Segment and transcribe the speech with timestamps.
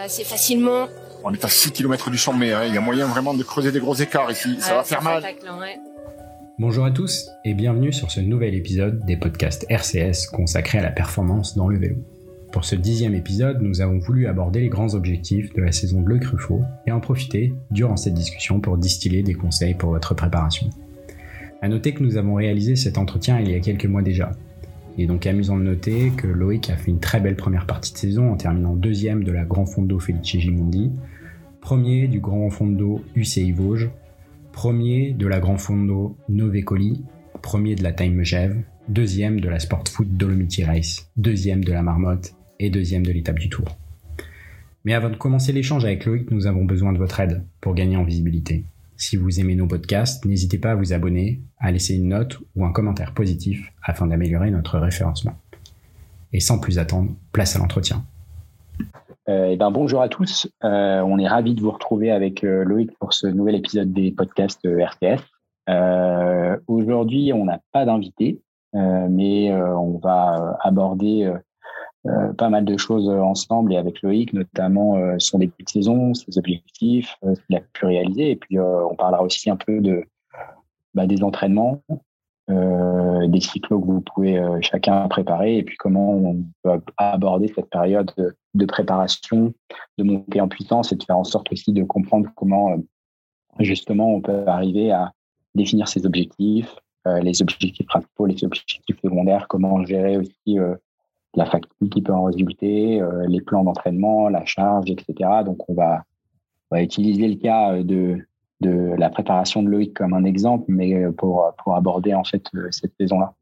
[0.00, 0.88] assez facilement.
[1.24, 2.64] On est à 6 km du sommet, hein.
[2.66, 5.22] il y a moyen vraiment de creuser des gros écarts ici, ça va faire mal.
[6.58, 10.90] Bonjour à tous et bienvenue sur ce nouvel épisode des podcasts RCS consacrés à la
[10.90, 11.96] performance dans le vélo.
[12.52, 16.18] Pour ce dixième épisode, nous avons voulu aborder les grands objectifs de la saison Bleu
[16.18, 20.68] Cruffo et en profiter durant cette discussion pour distiller des conseils pour votre préparation.
[21.62, 24.32] À noter que nous avons réalisé cet entretien il y a quelques mois déjà.
[24.96, 27.92] Il est donc amusant de noter que Loïc a fait une très belle première partie
[27.94, 30.90] de saison en terminant deuxième de la Grand Fondo Felice Gimondi,
[31.62, 33.88] premier du Grand Fondo UCI Vosges,
[34.52, 37.02] premier de la Grand Fondo Novecoli,
[37.40, 41.82] premier de la Time Megève, deuxième de la Sport Food Dolomiti Race, deuxième de la
[41.82, 43.78] Marmotte et deuxième de l'étape du Tour.
[44.84, 47.96] Mais avant de commencer l'échange avec Loïc, nous avons besoin de votre aide pour gagner
[47.96, 48.64] en visibilité.
[48.96, 52.64] Si vous aimez nos podcasts, n'hésitez pas à vous abonner, à laisser une note ou
[52.64, 55.34] un commentaire positif afin d'améliorer notre référencement.
[56.32, 58.04] Et sans plus attendre, place à l'entretien.
[59.28, 60.48] Euh, eh ben, bonjour à tous.
[60.64, 64.10] Euh, on est ravis de vous retrouver avec euh, Loïc pour ce nouvel épisode des
[64.10, 65.22] podcasts RTS.
[66.66, 68.42] Aujourd'hui, on n'a pas d'invité,
[68.74, 71.32] mais on va aborder
[72.08, 75.68] euh, pas mal de choses euh, ensemble et avec Loïc, notamment euh, son début de
[75.68, 78.32] saison, ses objectifs, ce qu'il a pu réaliser.
[78.32, 80.04] Et puis, on parlera aussi un peu de,
[80.94, 81.80] bah, des entraînements,
[82.48, 88.12] des cyclos que vous pouvez chacun préparer et puis comment on peut aborder cette période
[88.54, 89.54] de, préparation,
[89.96, 92.76] de montée en puissance et de faire en sorte aussi de comprendre comment
[93.60, 95.12] justement on peut arriver à
[95.54, 96.74] définir ses objectifs,
[97.06, 100.58] les objectifs principaux, les objectifs secondaires, comment gérer aussi
[101.34, 105.30] la fatigue qui peut en résulter, euh, les plans d'entraînement, la charge, etc.
[105.44, 106.04] Donc, on va,
[106.74, 108.18] utiliser le cas euh, de,
[108.60, 112.46] de la préparation de Loïc comme un exemple, mais euh, pour, pour aborder en fait
[112.70, 113.34] cette saison-là.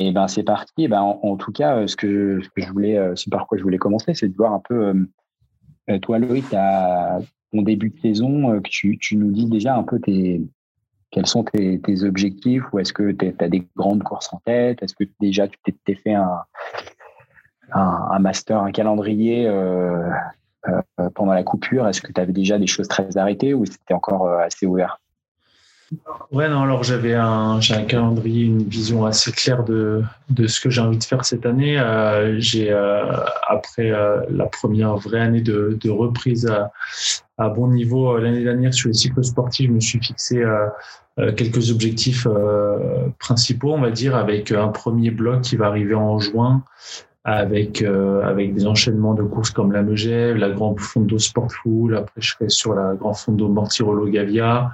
[0.00, 0.86] Et eh ben c'est parti.
[0.86, 3.78] ben, en, tout cas, ce que, ce que je voulais, c'est par quoi je voulais
[3.78, 5.08] commencer, c'est de voir un peu,
[6.02, 7.18] toi Loïc, à
[7.52, 10.40] ton début de saison, que tu, tu nous dis déjà un peu tes,
[11.10, 14.82] quels sont tes, objectifs ou est-ce que tu as des grandes courses en tête?
[14.82, 16.42] Est-ce que déjà tu t'es fait un,
[17.72, 20.08] un, master, un calendrier euh,
[20.68, 21.88] euh, pendant la coupure?
[21.88, 25.00] Est-ce que tu avais déjà des choses très arrêtées ou c'était encore euh, assez ouvert?
[26.30, 30.68] Ouais, non, alors j'avais un, un calendrier, une vision assez claire de, de ce que
[30.68, 31.82] j'ai envie de faire cette année.
[32.36, 32.70] j'ai,
[33.48, 33.90] après
[34.28, 36.52] la première vraie année de, de reprise
[37.38, 39.68] à, bon niveau euh, l'année dernière sur les cycles sportifs.
[39.68, 40.66] Je me suis fixé euh,
[41.18, 42.26] euh, quelques objectifs
[43.18, 46.62] principaux, on va dire, avec un premier bloc qui va arriver en juin,
[47.24, 51.96] avec avec des enchaînements de courses comme la Megève, la Grand Fondo Sportful.
[51.96, 54.70] Après, je serai sur la Grand Fondo Mortirolo Gavia,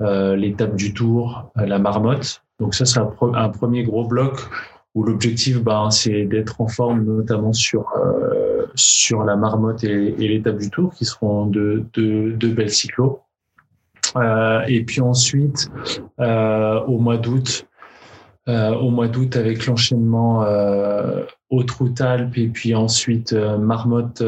[0.00, 2.42] l'étape du Tour, la Marmotte.
[2.58, 4.40] Donc ça, c'est un, premier gros bloc
[4.96, 7.94] où l'objectif, ben, c'est d'être en forme, notamment sur
[8.74, 13.20] sur la marmotte et, l'étape du tour, qui seront deux, de belles cyclos.
[14.16, 15.70] Euh, et puis ensuite,
[16.20, 17.75] euh, au mois d'août, euh,
[18.48, 24.22] au mois d'août avec l'enchaînement euh, Haute-Route-Alpes et puis ensuite euh, Marmotte,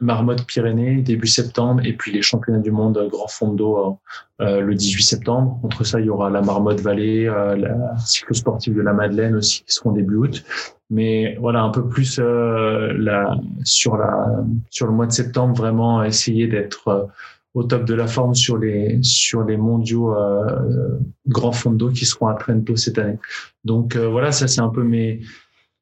[0.00, 3.98] Marmotte Pyrénées début septembre et puis les championnats du monde Grand Fondo
[4.38, 5.60] le 18 septembre.
[5.62, 9.72] Entre ça, il y aura la Marmotte Vallée, la cyclosportive de la Madeleine aussi qui
[9.72, 10.44] seront début août.
[10.90, 14.26] Mais voilà, un peu plus la, sur, la,
[14.68, 17.08] sur le mois de septembre, vraiment essayer d'être
[17.54, 22.06] au top de la forme sur les sur les mondiaux euh, grands fonds d'eau qui
[22.06, 23.18] seront à Trento cette année.
[23.64, 25.20] Donc euh, voilà, ça c'est un peu mes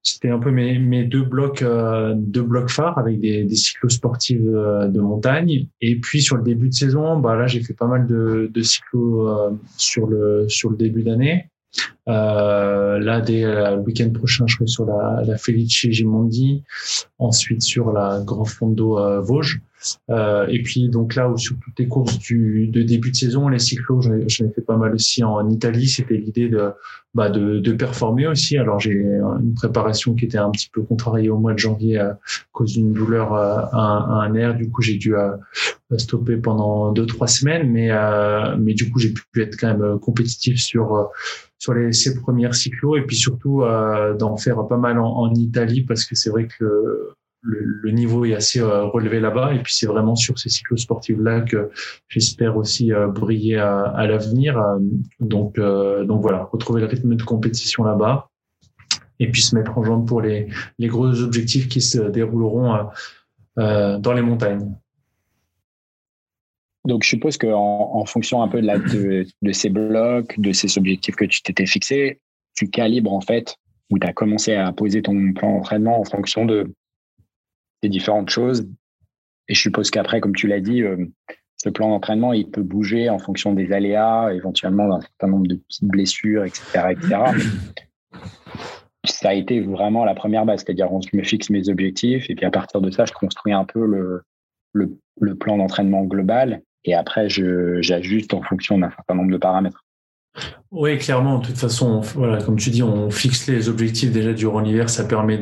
[0.02, 4.48] c'était un peu mes, mes deux blocs euh, deux blocs phares avec des, des cyclosportives
[4.48, 7.86] euh, de montagne et puis sur le début de saison bah là j'ai fait pas
[7.86, 11.49] mal de, de cyclos euh, sur le sur le début d'année
[12.08, 16.64] euh, là, dès le week-end prochain, je serai sur la, Felice Gimondi,
[17.18, 19.60] ensuite sur la Grand Fondo euh, Vosges.
[20.10, 23.58] Euh, et puis donc là où sur toutes les courses de début de saison, les
[23.58, 25.88] cyclos, j'en ai, fait pas mal aussi en Italie.
[25.88, 26.72] C'était l'idée de,
[27.14, 28.58] bah de, de performer aussi.
[28.58, 32.18] Alors j'ai une préparation qui était un petit peu contrariée au mois de janvier à
[32.52, 34.54] cause d'une douleur à, à, un nerf.
[34.54, 35.14] Du coup j'ai dû
[35.96, 37.88] stopper pendant deux trois semaines, mais
[38.58, 41.10] mais du coup j'ai pu être quand même compétitif sur
[41.60, 45.82] sur les, ces premières cyclos et puis surtout euh, d'en faire pas mal en, Italie
[45.82, 47.10] parce que c'est vrai que
[47.42, 51.18] le, niveau est assez euh, relevé là-bas et puis c'est vraiment sur ces cyclos sportifs
[51.18, 51.70] là que
[52.08, 54.58] j'espère aussi euh, briller à, à l'avenir.
[55.20, 58.30] Donc donc voilà retrouver le rythme de compétition là-bas
[59.18, 60.48] et puis se mettre en jambe pour les
[60.78, 62.88] les gros objectifs qui se dérouleront
[63.56, 64.74] dans les montagnes
[66.86, 71.26] donc, je suppose qu'en en fonction un peu de, ces blocs, de ces objectifs que
[71.26, 72.20] tu t'étais fixés,
[72.54, 73.56] tu calibres en fait
[73.90, 76.72] où tu as commencé à poser ton plan d'entraînement en fonction de
[77.82, 78.66] des différentes choses.
[79.48, 81.06] Et je suppose qu'après, comme tu l'as dit, euh,
[81.56, 85.56] ce plan d'entraînement, il peut bouger en fonction des aléas, éventuellement d'un certain nombre de
[85.56, 86.92] petites blessures, etc.
[86.92, 87.16] etc.
[89.04, 92.46] ça a été vraiment la première base, c'est-à-dire je me fixe mes objectifs et puis
[92.46, 93.84] à partir de ça, je construis un peu
[94.74, 99.84] le plan d'entraînement global et après, j'ajuste en fonction d'un certain nombre de paramètres.
[100.70, 101.38] Oui, clairement.
[101.38, 104.88] De toute façon, voilà, comme tu dis, on fixe les objectifs déjà durant l'hiver.
[104.88, 105.38] Ça permet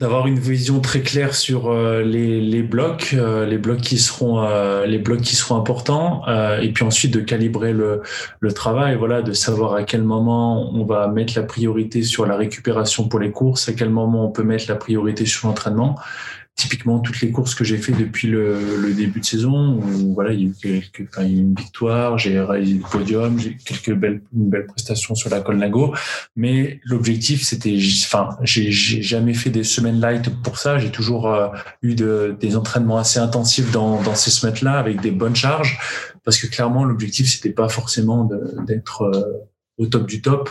[0.00, 4.44] d'avoir une vision très claire sur euh, les, les blocs, euh, les blocs qui seront
[4.44, 6.22] euh, les blocs qui seront importants,
[6.60, 8.02] et puis ensuite de calibrer le,
[8.40, 12.36] le travail, voilà, de savoir à quel moment on va mettre la priorité sur la
[12.36, 15.96] récupération pour les courses, à quel moment on peut mettre la priorité sur l'entraînement
[16.56, 20.32] typiquement toutes les courses que j'ai fait depuis le, le, début de saison où voilà
[20.32, 22.88] il y a eu quelques enfin, il y a eu une victoire j'ai réalisé le
[22.88, 25.94] podium j'ai quelques belles une belle prestation sur la Colnago.
[26.36, 30.78] Mais l'objectif c'était enfin j'ai jamais fait des semaines light pour ça.
[30.78, 31.48] J'ai toujours euh,
[31.82, 35.78] eu de, des entraînements assez intensifs dans, dans ces semaines là avec des bonnes charges.
[36.24, 38.28] Parce que clairement l'objectif c'était pas forcément
[38.66, 39.22] d'être euh,
[39.78, 40.50] au top du top.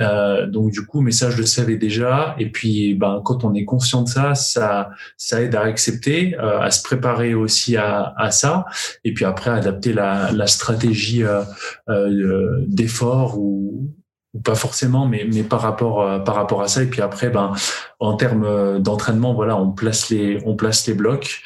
[0.00, 2.36] Euh, donc du coup, mais ça je le savais déjà.
[2.38, 6.60] Et puis, ben quand on est conscient de ça, ça ça aide à accepter, euh,
[6.60, 8.64] à se préparer aussi à, à ça.
[9.04, 11.42] Et puis après, adapter la, la stratégie euh,
[11.88, 13.90] euh d'effort ou
[14.32, 16.82] ou pas forcément, mais, mais par rapport euh, par rapport à ça.
[16.82, 17.52] Et puis après, ben
[17.98, 21.42] en termes euh, d'entraînement, voilà, on place les on place les blocs.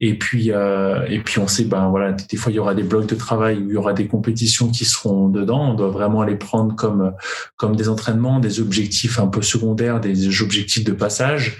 [0.00, 2.84] Et puis euh, et puis on sait, ben voilà, des fois il y aura des
[2.84, 5.72] blocs de travail où il y aura des compétitions qui seront dedans.
[5.72, 7.12] On doit vraiment les prendre comme
[7.56, 11.58] comme des entraînements, des objectifs un peu secondaires, des objectifs de passage.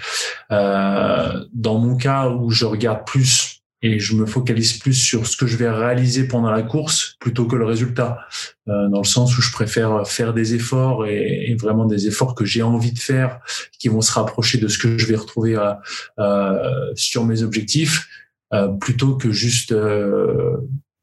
[0.51, 3.48] Euh, dans mon cas où je regarde plus
[3.81, 7.45] et je me focalise plus sur ce que je vais réaliser pendant la course plutôt
[7.45, 8.19] que le résultat,
[8.67, 12.45] euh, dans le sens où je préfère faire des efforts et, vraiment des efforts que
[12.45, 13.39] j'ai envie de faire,
[13.79, 15.73] qui vont se rapprocher de ce que je vais retrouver euh,
[16.19, 18.07] euh sur mes objectifs,
[18.53, 20.57] euh, plutôt que juste euh,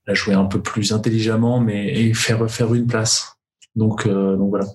[0.06, 3.36] la jouer un peu plus intelligemment, mais et faire faire une place.
[3.74, 4.66] Donc, donc voilà.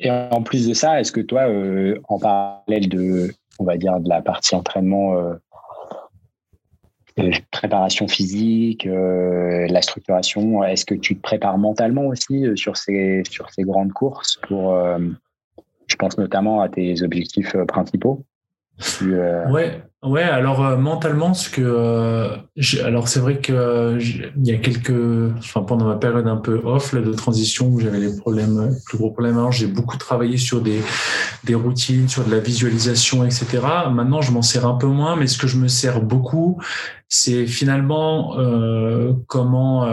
[0.00, 1.48] Et en plus de ça, est-ce que toi,
[2.08, 5.34] en parallèle de, on va dire, de la partie entraînement
[7.50, 10.62] préparation physique, euh, la structuration.
[10.64, 14.74] Est-ce que tu te prépares mentalement aussi euh, sur ces, sur ces grandes courses pour,
[14.74, 14.98] euh,
[15.86, 18.24] je pense notamment à tes objectifs principaux?
[19.02, 22.36] Ouais, Ouais, alors euh, mentalement, ce que euh,
[22.84, 24.92] alors c'est vrai que il y a quelques,
[25.38, 28.96] enfin pendant ma période un peu off là, de transition où j'avais les problèmes, plus
[28.96, 30.80] gros problèmes, alors j'ai beaucoup travaillé sur des
[31.42, 33.58] des routines, sur de la visualisation, etc.
[33.90, 36.62] Maintenant, je m'en sers un peu moins, mais ce que je me sers beaucoup,
[37.08, 39.84] c'est finalement euh, comment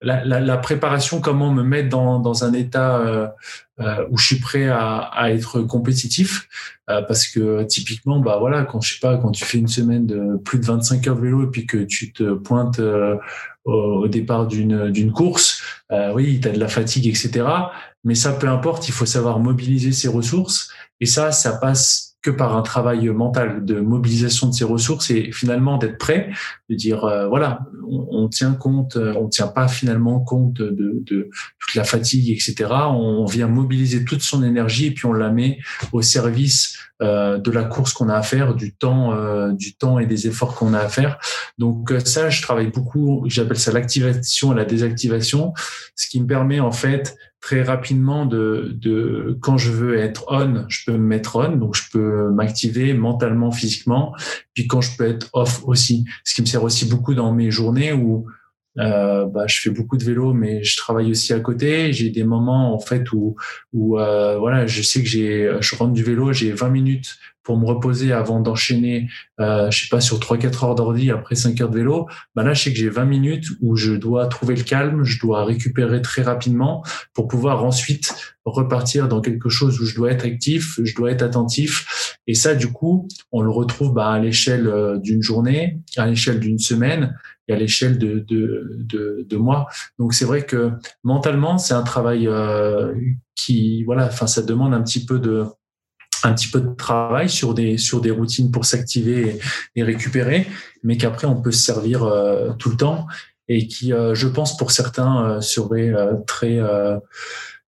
[0.00, 3.34] la, la, la, préparation, comment me mettre dans, dans un état
[3.80, 6.48] euh, euh, où je suis prêt à, être compétitif,
[6.90, 10.06] euh, parce que typiquement, bah voilà, quand je sais pas, quand tu fais une semaine
[10.06, 12.80] de plus de 25 heures vélo et puis que tu te pointes
[13.64, 15.62] au, départ d'une d'une course,
[16.14, 17.46] oui, tu as de la fatigue, etc.
[18.04, 20.70] Mais ça, peu importe, il faut savoir mobiliser ses ressources
[21.00, 25.30] et ça, ça passe que par un travail mental de mobilisation de ses ressources et
[25.32, 26.30] finalement d'être prêt,
[26.68, 30.70] de dire euh, voilà, on, tient compte, euh, on tient pas finalement compte de,
[31.04, 32.70] de, toute la fatigue, etc.
[32.90, 35.58] On vient mobiliser toute son énergie et puis on la met
[35.92, 40.00] au service euh, de la course qu'on a à faire, du temps, euh, du temps
[40.00, 41.18] et des efforts qu'on a à faire.
[41.56, 43.24] Donc ça, je travaille beaucoup.
[43.26, 45.54] J'appelle ça l'activation et la désactivation,
[45.94, 50.64] ce qui me permet en fait très rapidement de, de quand je veux être on,
[50.68, 54.14] je peux me mettre on, donc je peux m'activer mentalement, physiquement,
[54.54, 57.50] puis quand je peux être off aussi, ce qui me sert aussi beaucoup dans mes
[57.50, 58.26] journées où
[58.78, 61.92] euh, bah, je fais beaucoup de vélo, mais je travaille aussi à côté.
[61.92, 63.34] J'ai des moments en fait où,
[63.72, 67.56] où euh, voilà, je sais que j'ai, je rentre du vélo, j'ai 20 minutes pour
[67.56, 69.08] me reposer avant d'enchaîner,
[69.40, 72.52] euh, je sais pas, sur 3-4 heures d'ordi après 5 heures de vélo, bah là,
[72.52, 76.02] je sais que j'ai 20 minutes où je dois trouver le calme, je dois récupérer
[76.02, 78.14] très rapidement pour pouvoir ensuite
[78.44, 82.18] repartir dans quelque chose où je dois être actif, je dois être attentif.
[82.26, 86.40] Et ça, du coup, on le retrouve bah, à l'échelle euh, d'une journée, à l'échelle
[86.40, 87.16] d'une semaine
[87.48, 89.68] et à l'échelle de, de, de, de mois.
[89.98, 92.92] Donc, c'est vrai que mentalement, c'est un travail euh,
[93.34, 95.46] qui, voilà, enfin, ça demande un petit peu de
[96.24, 99.38] un petit peu de travail sur des sur des routines pour s'activer
[99.76, 100.46] et, récupérer,
[100.82, 103.06] mais qu'après on peut se servir euh, tout le temps
[103.48, 105.92] et qui, euh, je pense, pour certains euh, serait
[106.26, 106.60] très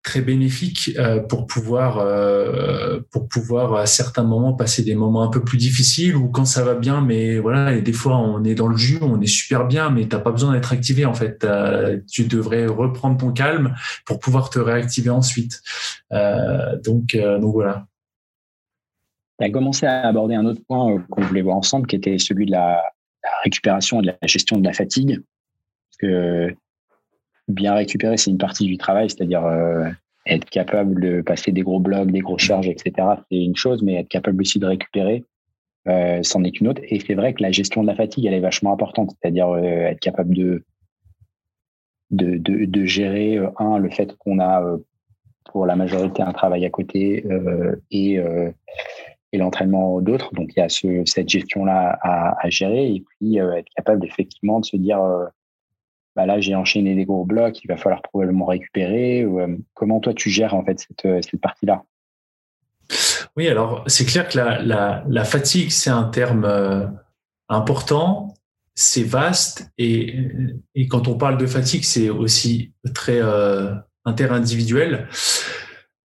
[0.03, 5.27] très bénéfique euh, pour pouvoir euh, pour pouvoir à certains moments passer des moments un
[5.27, 8.55] peu plus difficiles ou quand ça va bien mais voilà et des fois on est
[8.55, 11.45] dans le jus on est super bien mais t'as pas besoin d'être activé en fait.
[12.11, 13.75] Tu devrais reprendre ton calme
[14.05, 15.61] pour pouvoir te réactiver ensuite.
[16.13, 17.85] Euh, donc donc voilà
[19.39, 22.45] tu as commencé à aborder un autre point qu'on voulait voir ensemble qui était celui
[22.45, 22.81] de la,
[23.43, 26.55] récupération et de la gestion de la fatigue parce que
[27.47, 29.89] bien récupérer, c'est une partie du travail, c'est-à-dire euh,
[30.25, 33.07] être capable de passer des gros blocs, des grosses charges, etc.
[33.29, 35.25] C'est une chose, mais être capable aussi de récupérer,
[35.87, 36.81] euh, c'en est une autre.
[36.85, 39.61] Et c'est vrai que la gestion de la fatigue, elle est vachement importante, c'est-à-dire euh,
[39.61, 40.63] être capable de,
[42.11, 44.63] de, de, gérer, un, le fait qu'on a
[45.45, 47.25] pour la majorité un travail à côté
[47.91, 48.19] et,
[49.31, 50.33] et l'entraînement d'autres.
[50.33, 54.65] Donc il y a ce, cette gestion-là à, gérer et puis être capable effectivement de
[54.65, 54.99] se dire
[56.15, 59.21] bah là j'ai enchaîné des gros blocs, il va falloir probablement récupérer.
[59.21, 61.83] Euh, comment toi tu gères en fait cette, euh, cette partie-là?
[63.37, 66.87] Oui, alors c'est clair que la, fatigue c'est un terme euh,
[67.47, 68.33] important,
[68.75, 70.15] c'est vaste et,
[70.75, 75.07] et, quand on parle de fatigue c'est aussi très euh, interindividuel.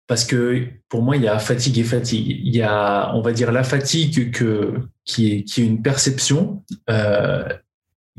[0.08, 2.28] Parce que pour moi, il y a fatigue et fatigue.
[2.44, 4.74] Il y a, on va dire, la fatigue que,
[5.06, 7.48] qui, est, qui est une perception euh,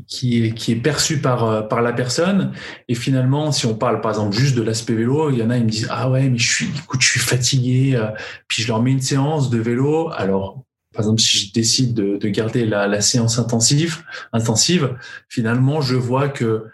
[0.07, 2.51] qui est, qui est perçu par, euh, par la personne.
[2.87, 5.57] Et finalement, si on parle par exemple juste de l'aspect vélo, il y en a,
[5.57, 7.95] ils me disent Ah ouais, mais je suis, écoute, je suis fatigué.
[7.95, 8.07] Euh,
[8.47, 10.09] puis je leur mets une séance de vélo.
[10.13, 14.97] Alors, par exemple, si je décide de, de garder la, la séance intensive, intensive,
[15.29, 16.65] finalement, je vois que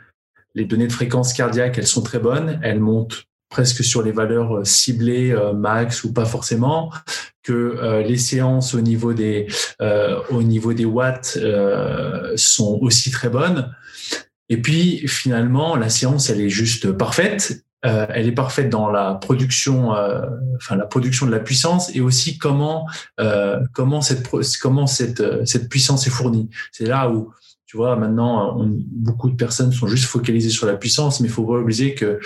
[0.55, 2.59] les données de fréquence cardiaque, elles sont très bonnes.
[2.63, 6.91] Elles montent presque sur les valeurs euh, ciblées max ou pas forcément
[7.43, 9.47] que euh, les séances au niveau des
[9.81, 13.73] euh, au niveau des watts euh, sont aussi très bonnes.
[14.49, 17.63] Et puis finalement, la séance, elle est juste parfaite.
[17.83, 19.91] elle est parfaite dans la production,
[20.57, 22.85] enfin la production de la puissance et aussi comment
[23.73, 24.27] comment cette
[24.61, 26.49] comment cette cette puissance est fournie.
[26.71, 27.33] C'est là où
[27.65, 31.45] tu vois, maintenant, beaucoup de personnes sont juste focalisées sur la puissance, mais il faut
[31.45, 32.19] pas oublier que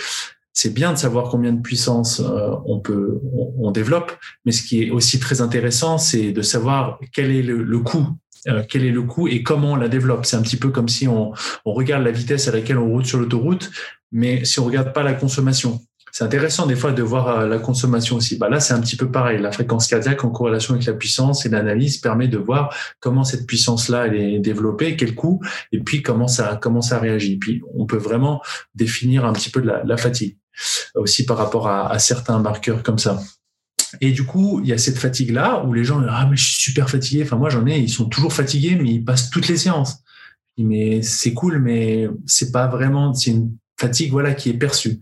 [0.56, 3.20] c'est bien de savoir combien de puissance euh, on peut
[3.58, 4.12] on, développe,
[4.46, 8.08] mais ce qui est aussi très intéressant, c'est de savoir quel est le, coût
[8.48, 10.24] euh, quel est le coût et comment on la développe.
[10.24, 11.32] C'est un petit peu comme si on,
[11.66, 13.70] on, regarde la vitesse à laquelle on route sur l'autoroute,
[14.12, 15.82] mais si on regarde pas la consommation.
[16.10, 18.38] C'est intéressant des fois de voir euh, la consommation aussi.
[18.38, 19.38] Bah là, c'est un petit peu pareil.
[19.38, 23.46] La fréquence cardiaque en corrélation avec la puissance et l'analyse permet de voir comment cette
[23.46, 27.36] puissance-là est développée, quel coût, et puis comment ça comment ça réagit.
[27.36, 28.40] Puis on peut vraiment
[28.74, 30.38] définir un petit peu la fatigue
[30.96, 33.20] aussi par rapport à, certains marqueurs comme ça.
[34.00, 36.62] Et du coup, il y a cette fatigue-là où les gens, ah, mais je suis
[36.62, 37.22] super fatigué.
[37.22, 39.98] Enfin, moi, j'en ai, ils sont toujours fatigués, mais ils passent toutes les séances.
[40.58, 45.00] Mais c'est cool, mais c'est pas vraiment, c'est une fatigue, voilà, qui est perçue.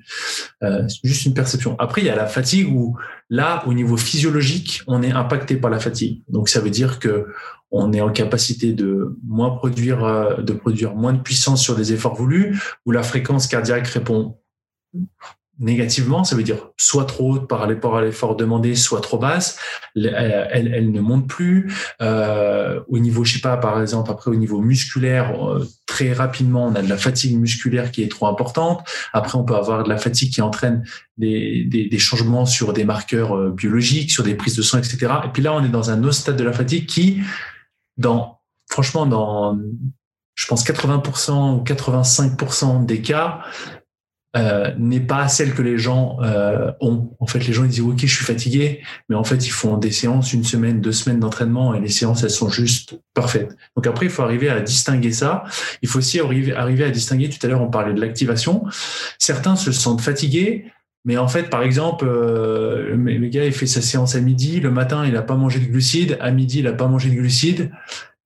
[0.62, 1.76] Euh, juste une perception.
[1.78, 2.96] Après, il y a la fatigue où,
[3.30, 6.22] là, au niveau physiologique, on est impacté par la fatigue.
[6.28, 7.28] Donc, ça veut dire que
[7.70, 11.92] on est en capacité de moins produire, euh, de produire moins de puissance sur des
[11.92, 14.38] efforts voulus, où la fréquence cardiaque répond
[15.58, 19.58] négativement, ça veut dire soit trop haute par rapport à l'effort demandé, soit trop basse.
[19.94, 21.72] Elle, elle, ne monte plus.
[22.02, 26.66] Euh, au niveau, je sais pas, par exemple, après au niveau musculaire, euh, très rapidement,
[26.66, 28.86] on a de la fatigue musculaire qui est trop importante.
[29.12, 30.84] Après, on peut avoir de la fatigue qui entraîne
[31.18, 35.12] des, des, des changements sur des marqueurs euh, biologiques, sur des prises de sang, etc.
[35.24, 37.20] Et puis là, on est dans un autre stade de la fatigue qui,
[37.96, 39.56] dans, franchement, dans,
[40.34, 43.40] je pense 80% ou 85% des cas,
[44.36, 47.10] euh, n'est pas celle que les gens euh, ont.
[47.20, 49.76] En fait, les gens ils disent ok, je suis fatigué, mais en fait ils font
[49.76, 53.56] des séances une semaine, deux semaines d'entraînement et les séances elles sont juste parfaites.
[53.76, 55.44] Donc après il faut arriver à distinguer ça.
[55.82, 57.28] Il faut aussi arriver, à distinguer.
[57.28, 58.64] Tout à l'heure on parlait de l'activation.
[59.18, 60.66] Certains se sentent fatigués.
[61.06, 64.60] Mais en fait, par exemple, euh, le gars, il fait sa séance à midi.
[64.60, 66.16] Le matin, il n'a pas mangé de glucides.
[66.18, 67.70] À midi, il n'a pas mangé de glucides.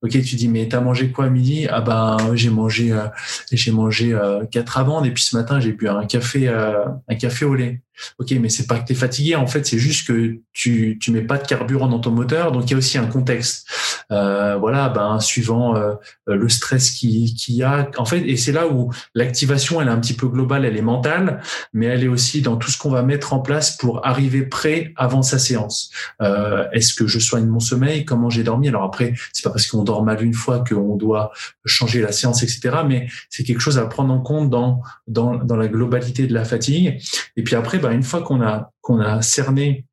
[0.01, 1.67] Ok, tu dis mais t'as mangé quoi à midi?
[1.69, 3.07] Ah ben j'ai mangé euh,
[3.51, 7.15] j'ai mangé euh, quatre amandes et puis ce matin j'ai bu un café euh, un
[7.15, 7.81] café au lait.
[8.19, 11.11] Ok, mais c'est pas que tu es fatigué, en fait, c'est juste que tu tu
[11.11, 13.67] mets pas de carburant dans ton moteur, donc il y a aussi un contexte.
[14.11, 15.93] Euh, voilà, ben suivant euh,
[16.25, 19.91] le stress qui qui y a, en fait, et c'est là où l'activation elle est
[19.91, 21.41] un petit peu globale, elle est mentale,
[21.73, 24.93] mais elle est aussi dans tout ce qu'on va mettre en place pour arriver prêt
[24.95, 25.91] avant sa séance.
[26.21, 28.05] Euh, Est-ce que je soigne mon sommeil?
[28.05, 28.67] Comment j'ai dormi?
[28.67, 31.31] Alors après, c'est pas parce qu'on dort mal une fois qu'on doit
[31.65, 32.77] changer la séance, etc.
[32.87, 36.45] Mais c'est quelque chose à prendre en compte dans dans dans la globalité de la
[36.45, 36.99] fatigue.
[37.37, 39.85] Et puis après, ben, une fois qu'on a, qu'on a cerné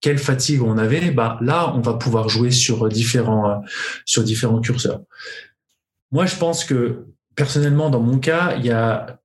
[0.00, 3.54] quelle fatigue on avait, bah, là, on va pouvoir jouer sur différents, euh,
[4.04, 5.00] sur différents curseurs.
[6.10, 7.06] Moi, je pense que
[7.36, 9.20] personnellement, dans mon cas, il y a,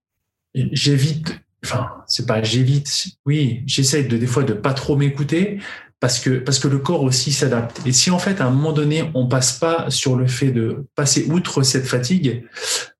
[0.53, 3.07] j'évite, enfin, c'est pas j'évite.
[3.25, 5.59] Oui, j'essaye de des fois de pas trop m'écouter
[5.99, 7.81] parce que parce que le corps aussi s'adapte.
[7.85, 10.85] Et si en fait à un moment donné on passe pas sur le fait de
[10.95, 12.45] passer outre cette fatigue,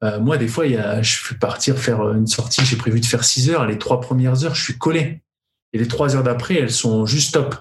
[0.04, 3.06] euh, moi des fois y a, je vais partir faire une sortie, j'ai prévu de
[3.06, 5.22] faire 6 heures, les trois premières heures je suis collé
[5.74, 7.56] et les trois heures d'après elles sont juste top.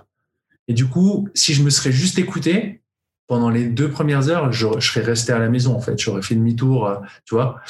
[0.68, 2.80] Et du coup si je me serais juste écouté
[3.26, 6.22] pendant les deux premières heures, je, je serais resté à la maison en fait, j'aurais
[6.22, 7.60] fait demi-tour, euh, tu vois.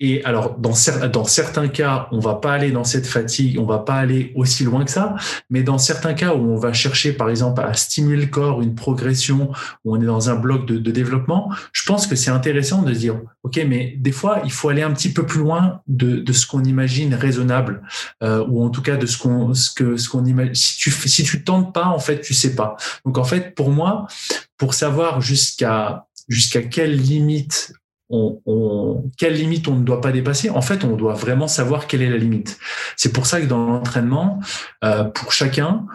[0.00, 3.94] Et alors, dans, certains cas, on va pas aller dans cette fatigue, on va pas
[3.94, 5.14] aller aussi loin que ça,
[5.50, 8.74] mais dans certains cas où on va chercher, par exemple, à stimuler le corps, une
[8.74, 9.52] progression,
[9.84, 12.92] où on est dans un bloc de, de développement, je pense que c'est intéressant de
[12.92, 16.32] dire, OK, mais des fois, il faut aller un petit peu plus loin de, de
[16.32, 17.82] ce qu'on imagine raisonnable,
[18.22, 20.54] euh, ou en tout cas de ce qu'on ce que ce qu'on imagine.
[20.54, 22.76] Si tu si tu tentes pas, en fait, tu sais pas.
[23.04, 24.06] Donc, en fait, pour moi,
[24.58, 27.72] pour savoir jusqu'à jusqu'à quelle limite
[28.10, 30.50] on, on, quelle limite on ne doit pas dépasser?
[30.50, 32.58] En fait, on doit vraiment savoir quelle est la limite.
[32.96, 34.40] C'est pour ça que dans l'entraînement,
[34.84, 35.86] euh, pour chacun,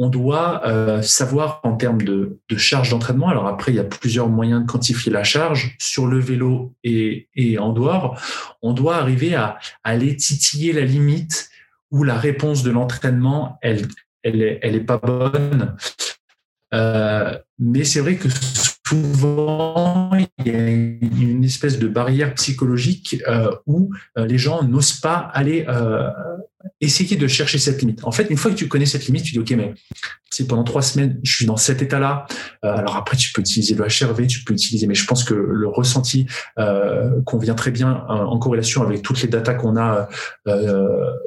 [0.00, 3.28] on doit euh, savoir en termes de, de charge d'entraînement.
[3.28, 7.28] Alors après, il y a plusieurs moyens de quantifier la charge sur le vélo et,
[7.34, 8.20] et en dehors.
[8.62, 11.50] On doit arriver à, à aller titiller la limite
[11.90, 13.88] où la réponse de l'entraînement, elle,
[14.22, 15.76] elle, est, elle est pas bonne.
[16.74, 18.28] Euh, mais c'est vrai que
[18.88, 25.00] souvent, il y a une espèce de barrière psychologique euh, où euh, les gens n'osent
[25.00, 26.10] pas aller euh,
[26.80, 28.04] essayer de chercher cette limite.
[28.04, 29.74] En fait, une fois que tu connais cette limite, tu dis, OK, mais
[30.30, 32.26] si pendant trois semaines, je suis dans cet état-là,
[32.64, 35.34] euh, alors après, tu peux utiliser le HRV, tu peux utiliser, mais je pense que
[35.34, 36.26] le ressenti
[36.58, 40.08] euh, convient très bien euh, en corrélation avec toutes les datas qu'on a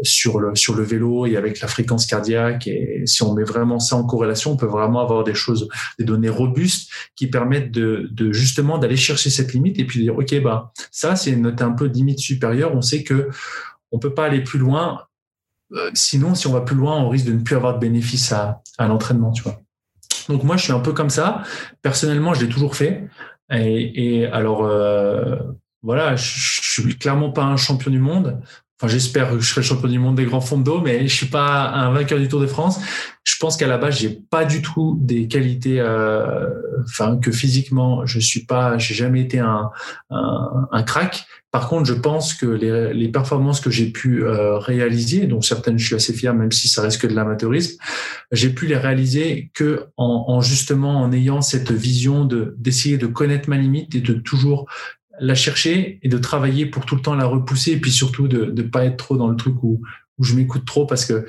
[0.03, 2.67] sur, le, sur le vélo et avec la fréquence cardiaque.
[2.67, 6.05] Et si on met vraiment ça en corrélation, on peut vraiment avoir des choses, des
[6.05, 10.17] données robustes qui permettent de, de justement d'aller chercher cette limite et puis de dire,
[10.17, 12.73] OK, bah, ça, c'est notre un peu limite supérieure.
[12.75, 13.29] On sait que
[13.91, 15.10] on peut pas aller plus loin euh,
[15.93, 18.61] sinon, si on va plus loin, on risque de ne plus avoir de bénéfice à,
[18.79, 19.61] l'entraînement, tu vois.
[20.29, 21.43] Donc moi, je suis un peu comme ça.
[21.81, 23.07] Personnellement, je l'ai toujours fait.
[23.51, 25.35] Et, et alors, euh,
[25.81, 28.41] voilà, je, je suis clairement pas un champion du monde.
[28.81, 31.27] Enfin, j'espère que je serai champion du monde des grands fonds d'eau, mais je suis
[31.27, 32.79] pas un vainqueur du Tour de France.
[33.23, 36.49] Je pense qu'à la base, j'ai pas du tout des qualités, euh,
[36.83, 39.69] enfin que physiquement, je suis pas, j'ai jamais été un,
[40.09, 41.25] un, un crack.
[41.51, 45.77] Par contre, je pense que les, les performances que j'ai pu euh, réaliser, dont certaines
[45.77, 47.77] je suis assez fier, même si ça reste que de l'amateurisme,
[48.31, 53.05] j'ai pu les réaliser que en, en, justement en ayant cette vision de d'essayer de
[53.05, 54.67] connaître ma limite et de toujours
[55.19, 58.45] la chercher et de travailler pour tout le temps la repousser et puis surtout de
[58.45, 59.81] ne pas être trop dans le truc où,
[60.17, 61.25] où je m'écoute trop parce que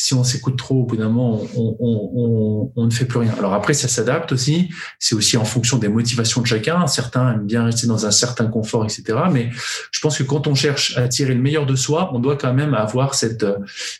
[0.00, 3.18] si on s'écoute trop, au bout d'un moment, on, on, on, on, ne fait plus
[3.18, 3.34] rien.
[3.36, 4.68] Alors après, ça s'adapte aussi.
[5.00, 6.86] C'est aussi en fonction des motivations de chacun.
[6.86, 9.18] Certains aiment bien rester dans un certain confort, etc.
[9.32, 9.50] Mais
[9.90, 12.54] je pense que quand on cherche à tirer le meilleur de soi, on doit quand
[12.54, 13.44] même avoir cette,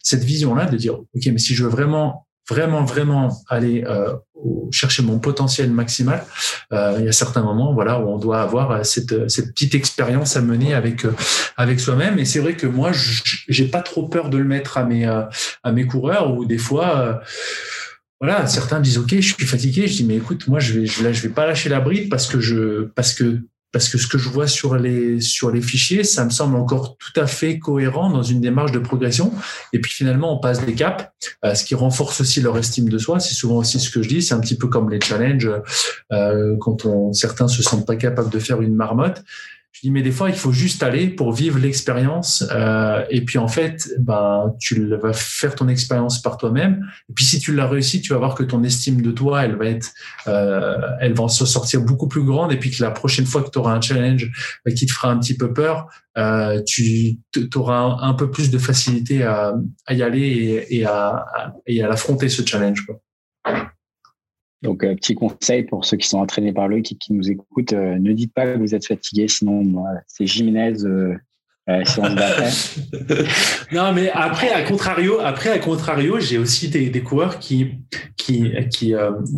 [0.01, 4.15] cette vision-là de dire, OK, mais si je veux vraiment vraiment, vraiment aller euh,
[4.71, 6.25] chercher mon potentiel maximal,
[6.73, 10.37] euh, il y a certains moments voilà, où on doit avoir cette, cette petite expérience
[10.37, 11.13] à mener avec, euh,
[11.57, 12.19] avec soi-même.
[12.19, 12.91] Et c'est vrai que moi,
[13.49, 15.23] j'ai pas trop peur de le mettre à mes, euh,
[15.63, 17.15] à mes coureurs ou des fois, euh,
[18.21, 19.87] voilà, certains disent OK, je suis fatigué.
[19.87, 22.41] Je dis mais écoute, moi je vais je vais pas lâcher la bride parce que
[22.41, 26.25] je parce que parce que ce que je vois sur les sur les fichiers, ça
[26.25, 29.33] me semble encore tout à fait cohérent dans une démarche de progression.
[29.73, 31.05] Et puis finalement, on passe des caps,
[31.45, 33.21] euh, ce qui renforce aussi leur estime de soi.
[33.21, 34.23] C'est souvent aussi ce que je dis.
[34.23, 35.51] C'est un petit peu comme les challenges
[36.13, 39.23] euh, quand on, certains se sentent pas capables de faire une marmotte.
[39.73, 42.45] Je dis, mais des fois, il faut juste aller pour vivre l'expérience.
[42.51, 46.85] Euh, et puis, en fait, ben, tu vas faire ton expérience par toi-même.
[47.09, 49.57] Et puis, si tu l'as réussi, tu vas voir que ton estime de toi, elle
[49.57, 49.93] va être,
[50.27, 52.51] euh, elle va se sortir beaucoup plus grande.
[52.51, 54.29] Et puis, que la prochaine fois que tu auras un challenge
[54.67, 57.21] euh, qui te fera un petit peu peur, euh, tu
[57.55, 59.55] auras un, peu plus de facilité à,
[59.87, 61.25] à y aller et, et à,
[61.67, 62.85] et à l'affronter, ce challenge.
[62.85, 63.01] Quoi.
[64.63, 67.73] Donc, euh, petit conseil pour ceux qui sont entraînés par lui, qui, qui nous écoutent,
[67.73, 70.85] euh, ne dites pas que vous êtes fatigué, sinon c'est Jiménez.
[70.85, 71.15] Euh,
[71.85, 72.05] si on
[73.77, 77.75] non, mais après, à contrario, après, à contrario, j'ai aussi des, des, coureurs qui,
[78.17, 78.95] qui, qui,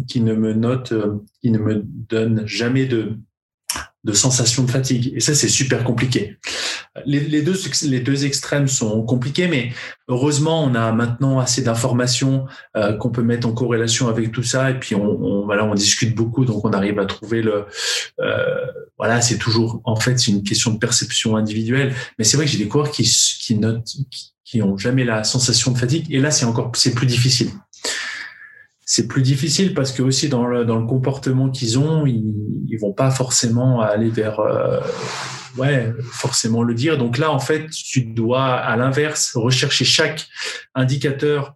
[0.07, 0.95] qui ne me notent,
[1.43, 3.19] qui ne me donnent jamais de,
[4.05, 5.13] de sensation de fatigue.
[5.15, 6.39] Et ça, c'est super compliqué.
[7.05, 9.73] Les, deux, les deux extrêmes sont compliqués, mais
[10.09, 14.71] heureusement, on a maintenant assez d'informations euh, qu'on peut mettre en corrélation avec tout ça.
[14.71, 17.67] Et puis, on, on, voilà, on discute beaucoup, donc on arrive à trouver le.
[18.21, 18.67] Euh,
[18.99, 21.95] voilà, c'est toujours, en fait, c'est une question de perception individuelle.
[22.19, 25.25] Mais c'est vrai que j'ai des coureurs qui, qui notent, qui, qui ont jamais la
[25.25, 26.07] sensation de fatigue.
[26.11, 27.51] Et là, c'est encore, c'est plus difficile
[28.93, 32.35] c'est plus difficile parce que aussi dans le, comportement qu'ils ont, ils,
[32.67, 34.81] ils vont pas forcément aller vers euh,
[35.59, 36.99] ouais forcément le dire.
[36.99, 40.27] Donc là en fait, tu dois à l'inverse rechercher chaque
[40.75, 41.55] indicateur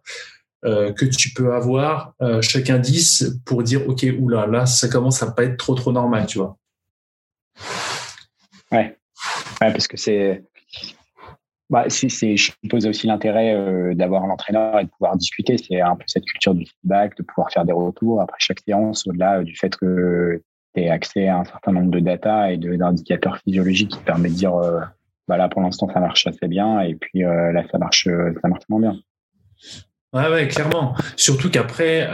[0.64, 5.20] euh, que tu peux avoir, euh, chaque indice pour dire ok oula là ça commence
[5.20, 6.56] à pas être trop trop normal, tu vois.
[8.70, 8.96] Ouais
[9.58, 10.44] parce que c'est
[11.70, 15.56] bah, c'est, je suppose aussi l'intérêt euh, d'avoir l'entraîneur et de pouvoir discuter.
[15.56, 19.06] C'est un peu cette culture du feedback, de pouvoir faire des retours après chaque séance,
[19.06, 20.42] au-delà euh, du fait que
[20.74, 24.36] tu aies accès à un certain nombre de data et d'indicateurs physiologiques qui permettent de
[24.36, 24.80] dire, euh,
[25.26, 28.06] bah là pour l'instant ça marche assez bien et puis là ça marche,
[28.42, 28.96] ça marche moins bien.
[30.12, 30.94] Ouais, ouais, clairement.
[31.16, 32.06] Surtout qu'après,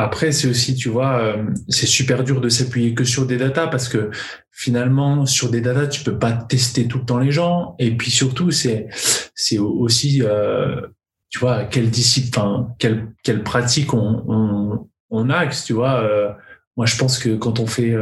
[0.00, 3.66] après, c'est aussi, tu vois, euh, c'est super dur de s'appuyer que sur des datas
[3.66, 4.10] parce que
[4.52, 7.74] finalement, sur des datas, tu peux pas tester tout le temps les gens.
[7.80, 8.86] Et puis surtout, c'est
[9.34, 10.82] c'est aussi, euh,
[11.30, 16.00] tu vois, quelle discipline, quelle quelle pratique on on, on axe, tu vois.
[16.04, 16.30] Euh,
[16.76, 17.96] moi, je pense que quand on fait,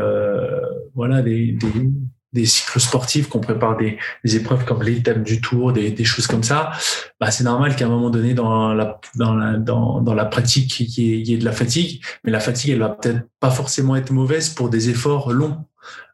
[0.95, 1.91] voilà, des, des
[2.33, 3.99] des cycles sportifs, qu'on prépare des,
[4.37, 6.73] épreuves comme l'étape du tour, des, choses comme ça,
[7.21, 11.29] bah, c'est normal qu'à un moment donné, dans la, dans la, dans, la pratique, il
[11.29, 14.51] y, ait, de la fatigue, mais la fatigue, elle va peut-être pas forcément être mauvaise
[14.51, 15.65] pour des efforts longs.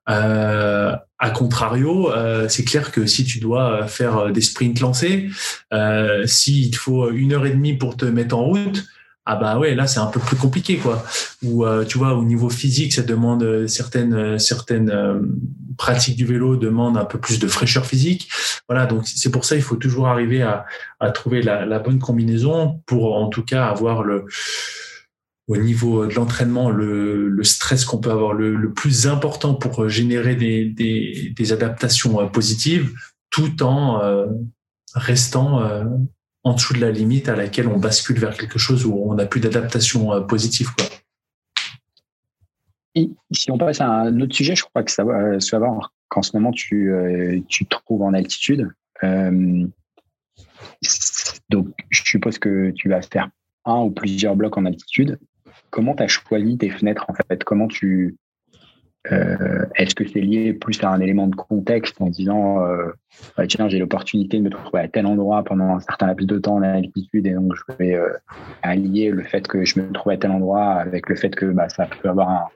[0.09, 5.31] Euh, à contrario, euh, c'est clair que si tu dois faire des sprints lancés,
[5.72, 8.85] euh, s'il te faut une heure et demie pour te mettre en route,
[9.25, 11.05] ah bah ouais là c'est un peu plus compliqué quoi.
[11.43, 14.93] Ou euh, tu vois au niveau physique ça demande euh, certaines euh, certaines
[15.79, 18.29] pratiques du vélo demandent un peu plus de fraîcheur physique.
[18.69, 20.67] Voilà donc c'est pour ça il faut toujours arriver à,
[20.99, 24.25] à trouver la, la, bonne combinaison pour en tout cas avoir le
[25.47, 29.89] au niveau de l'entraînement le, le, stress qu'on peut avoir le, le, plus important pour
[29.89, 32.93] générer des, des, des adaptations positives
[33.31, 34.01] tout en
[34.95, 35.61] restant
[36.44, 39.26] en dessous de la limite à laquelle on bascule vers quelque chose où on n'a
[39.26, 40.70] plus d'adaptation euh, positive.
[43.31, 46.37] Si on passe à un autre sujet, je crois que ça va savoir qu'en ce
[46.37, 48.70] moment tu, euh, tu te trouves en altitude.
[49.02, 49.66] Euh,
[51.48, 53.31] donc, je suppose que tu vas faire
[53.64, 55.18] un ou plusieurs blocs en altitude.
[55.70, 57.44] Comment tu as choisi tes fenêtres en fait?
[57.44, 58.16] Comment tu,
[59.11, 62.93] euh, Est-ce que c'est lié plus à un élément de contexte en disant euh,
[63.37, 66.38] bah, tiens j'ai l'opportunité de me trouver à tel endroit pendant un certain laps de
[66.38, 68.12] temps en altitude et donc je vais euh,
[68.62, 71.69] allier le fait que je me trouve à tel endroit avec le fait que bah,
[71.69, 72.51] ça peut avoir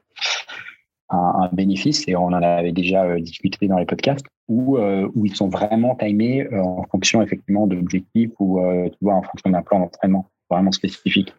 [1.10, 5.48] un, bénéfice et on en avait déjà discuté dans les podcasts où, où ils sont
[5.48, 10.72] vraiment timés en fonction effectivement d'objectifs ou tu vois en fonction d'un plan d'entraînement vraiment
[10.72, 11.32] spécifique.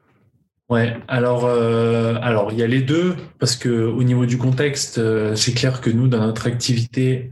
[0.70, 4.98] Ouais, alors euh, alors il y a les deux parce que au niveau du contexte,
[4.98, 7.32] euh, c'est clair que nous dans notre activité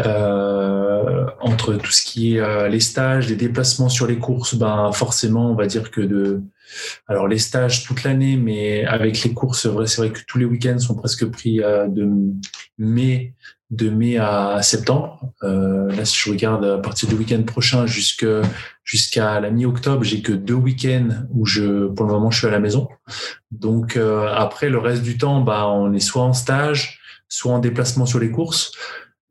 [0.00, 5.50] euh, entre tout ce qui est les stages, les déplacements sur les courses, ben forcément
[5.50, 6.40] on va dire que de
[7.08, 10.78] alors les stages toute l'année, mais avec les courses, c'est vrai que tous les week-ends
[10.78, 12.08] sont presque pris de
[12.78, 13.34] mai
[13.72, 15.18] de mai à septembre.
[15.42, 20.32] Euh, là, si je regarde à partir du week-end prochain jusqu'à la mi-octobre, j'ai que
[20.32, 22.88] deux week-ends où je, pour le moment, je suis à la maison.
[23.50, 27.58] Donc euh, après, le reste du temps, bah, on est soit en stage, soit en
[27.58, 28.72] déplacement sur les courses.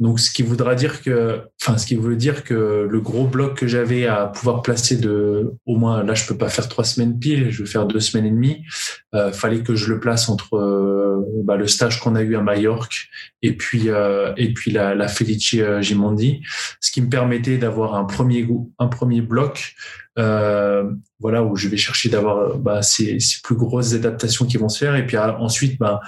[0.01, 3.55] Donc, ce qui voudra dire que, enfin, ce qui veut dire que le gros bloc
[3.55, 7.19] que j'avais à pouvoir placer de, au moins, là, je peux pas faire trois semaines
[7.19, 8.65] pile, je vais faire deux semaines et demie.
[9.13, 12.41] Euh, fallait que je le place entre euh, bah, le stage qu'on a eu à
[12.41, 13.09] Majorque
[13.41, 16.41] et puis euh, et puis la, la Felice euh, Gimondi,
[16.79, 18.47] ce qui me permettait d'avoir un premier
[18.79, 19.75] un premier bloc,
[20.17, 24.69] euh, voilà, où je vais chercher d'avoir bah, ces, ces, plus grosses adaptations qui vont
[24.69, 26.01] se faire et puis ensuite, bah,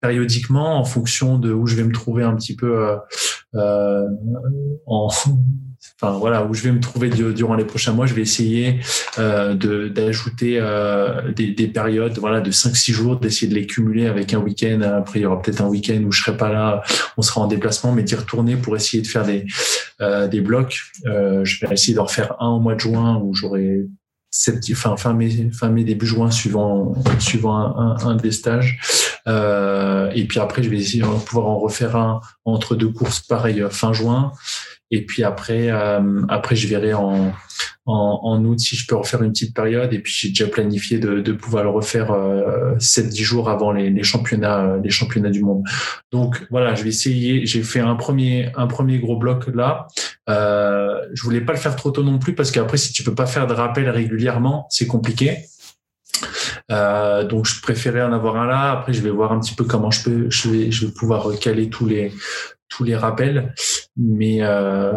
[0.00, 2.96] périodiquement en fonction de où je vais me trouver un petit peu euh,
[3.54, 4.06] euh
[4.86, 5.08] en
[6.02, 8.06] enfin voilà où je vais me trouver durant les prochains mois.
[8.06, 8.80] Je vais essayer
[9.18, 13.66] euh, de d'ajouter euh, des, des, périodes voilà de 5 6 jours d'essayer de les
[13.66, 14.80] cumuler avec un week-end.
[14.82, 16.82] Après il y aura peut-être un week-end où je serai pas là
[17.16, 19.46] on sera en déplacement mais d'y retourner pour essayer de faire des
[20.00, 20.80] euh, des blocs.
[21.04, 23.86] Euh, je vais essayer d'en faire un au mois de juin où j'aurai
[24.74, 29.09] fin, fin mai, fin mai, début juin, suivant, suivant un, un, un des stages.
[29.26, 33.20] Euh, et puis après, je vais essayer de pouvoir en refaire un entre deux courses,
[33.20, 34.32] pareil, euh, fin juin.
[34.92, 37.32] Et puis après, euh, après, je verrai en,
[37.86, 39.92] en, en, août si je peux refaire une petite période.
[39.92, 43.90] Et puis j'ai déjà planifié de, de pouvoir le refaire euh, 7-10 jours avant les,
[43.90, 45.62] les, championnats, euh, les championnats du monde.
[46.10, 47.46] Donc voilà, je vais essayer.
[47.46, 49.86] J'ai fait un premier, un premier gros bloc là.
[50.28, 53.14] Euh, je voulais pas le faire trop tôt non plus parce qu'après, si tu peux
[53.14, 55.38] pas faire de rappel régulièrement, c'est compliqué.
[56.70, 58.72] Euh, donc je préférais en avoir un là.
[58.72, 61.26] Après, je vais voir un petit peu comment je peux, je vais, je vais pouvoir
[61.38, 62.12] caler tous les
[62.68, 63.54] tous les rappels.
[63.96, 64.92] Mais euh,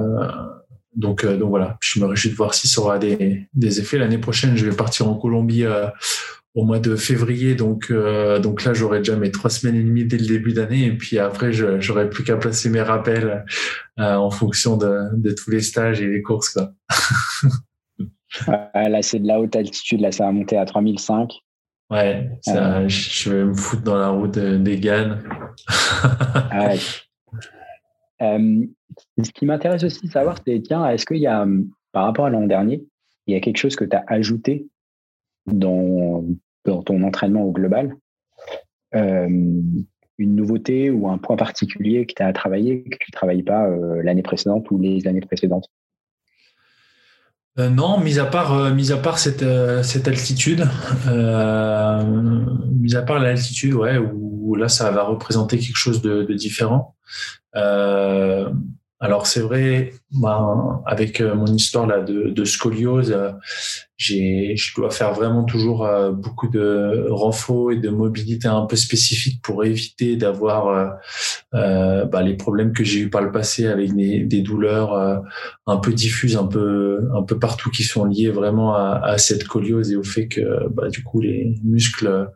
[0.95, 3.97] donc, euh, donc voilà, je me réjouis de voir si ça aura des, des effets.
[3.97, 5.87] L'année prochaine, je vais partir en Colombie euh,
[6.53, 7.55] au mois de février.
[7.55, 10.85] Donc, euh, donc là, j'aurais déjà mes trois semaines et demie dès le début d'année.
[10.85, 13.45] Et puis après, j'aurais plus qu'à placer mes rappels
[13.99, 16.49] euh, en fonction de, de, tous les stages et les courses.
[16.49, 16.71] Quoi.
[18.75, 20.01] là, c'est de la haute altitude.
[20.01, 21.31] Là, ça va monter à 3005.
[21.93, 22.89] Ouais, ça, euh.
[22.89, 25.23] je vais me foutre dans la route des Gannes.
[26.53, 26.77] ouais.
[29.23, 31.45] ce qui m'intéresse aussi de savoir, c'est, tiens, est-ce qu'il y a,
[31.91, 32.83] par rapport à l'an dernier,
[33.27, 34.65] il y a quelque chose que tu as ajouté
[35.45, 36.25] dans,
[36.65, 37.95] dans ton entraînement au global
[38.95, 39.27] euh,
[40.19, 43.43] une nouveauté ou un point particulier que tu as à travailler que tu ne travaillais
[43.43, 45.69] pas euh, l'année précédente ou les années précédentes?
[47.59, 49.45] Euh, non, mis à part, mis à part cette,
[49.83, 50.67] cette altitude,
[51.07, 56.95] mis à part l'altitude, ouais, où, là ça va représenter quelque chose de, différent.
[59.03, 63.31] Alors c'est vrai, ben, avec euh, mon histoire là de, de scoliose, euh,
[63.97, 69.41] je dois faire vraiment toujours euh, beaucoup de renfort et de mobilité un peu spécifique
[69.41, 70.97] pour éviter d'avoir
[71.53, 75.23] euh, bah, les problèmes que j'ai eu par le passé avec des, douleurs
[75.67, 79.43] un peu diffuses, un peu un peu partout qui sont liées vraiment à, à cette
[79.43, 82.29] scoliose et au fait que bah, du coup les muscles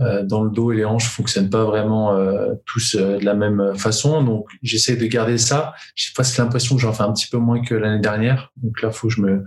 [0.00, 3.34] euh, dans le dos et les hanches fonctionnent pas vraiment euh, tous euh, de la
[3.34, 4.24] même façon.
[4.24, 5.74] Donc j'essaie de garder ça.
[5.94, 8.50] J'ai presque l'impression que j'en fais un petit peu moins que l'année dernière.
[8.56, 9.44] Donc là, faut que je me,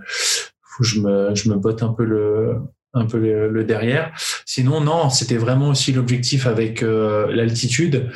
[0.83, 2.55] je me, je me botte un peu le,
[2.93, 4.11] un peu le, derrière.
[4.45, 8.09] Sinon, non, c'était vraiment aussi l'objectif avec l'altitude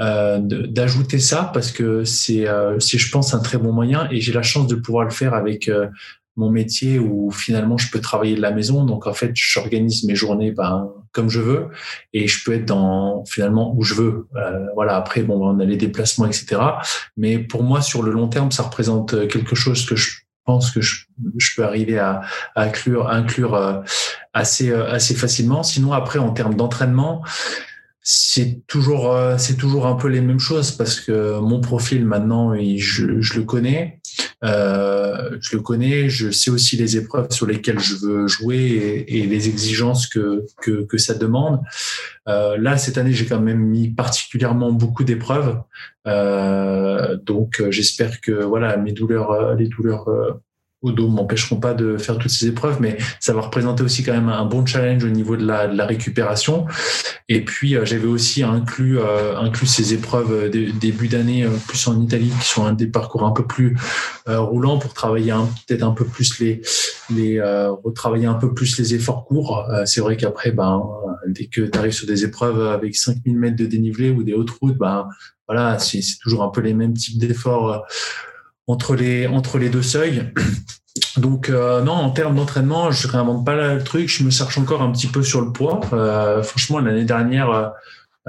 [0.00, 2.46] euh, d'ajouter ça parce que c'est,
[2.78, 5.34] c'est, je pense, un très bon moyen et j'ai la chance de pouvoir le faire
[5.34, 5.70] avec
[6.38, 8.84] mon métier où finalement je peux travailler de la maison.
[8.84, 11.66] Donc en fait, j'organise mes journées ben, comme je veux
[12.12, 14.28] et je peux être dans finalement où je veux.
[14.36, 14.96] Euh, voilà.
[14.96, 16.60] Après, bon, on a les déplacements, etc.
[17.16, 20.80] Mais pour moi, sur le long terme, ça représente quelque chose que je pense que
[20.80, 21.04] je,
[21.54, 22.22] peux arriver à,
[22.56, 23.06] inclure,
[23.54, 23.82] euh,
[24.34, 25.62] euh, assez facilement.
[25.62, 27.22] Sinon, après, en termes d'entraînement,
[28.10, 33.20] c'est toujours c'est toujours un peu les mêmes choses parce que mon profil maintenant je,
[33.20, 34.00] je le connais
[34.44, 39.26] euh, je le connais, je sais aussi les épreuves sur lesquelles je veux jouer et,
[39.26, 41.60] les exigences que, que, que ça demande.
[42.28, 45.60] Euh, là, cette année, j'ai quand même mis particulièrement beaucoup d'épreuves.
[46.06, 50.08] Euh, donc, euh, j'espère que voilà, mes douleurs, euh, les douleurs
[50.82, 54.28] au m'empêcheront pas de faire toutes ces épreuves, mais ça va représenter aussi quand même
[54.28, 56.66] un bon challenge au niveau de la, de la récupération.
[57.28, 62.00] Et puis euh, j'avais aussi inclus euh, inclus ces épreuves euh, début d'année plus en
[62.00, 63.76] Italie, qui sont un des parcours un peu plus
[64.26, 65.32] roulants pour travailler
[65.66, 66.60] peut-être un peu plus les
[67.10, 69.66] les retravailler un peu plus les efforts courts.
[69.86, 70.82] C'est vrai qu'après, ben
[71.26, 74.50] dès que tu arrives sur des épreuves avec 5000 mètres de dénivelé ou des hautes
[74.50, 75.08] routes, ben
[75.48, 77.86] voilà, c'est toujours un peu les mêmes types d'efforts
[78.68, 80.32] entre les entre les deux seuils.
[81.16, 84.08] Donc euh, non, en termes d'entraînement, je réinvente pas le truc.
[84.08, 85.80] Je me cherche encore un petit peu sur le poids.
[85.92, 87.72] Euh, franchement, l'année dernière,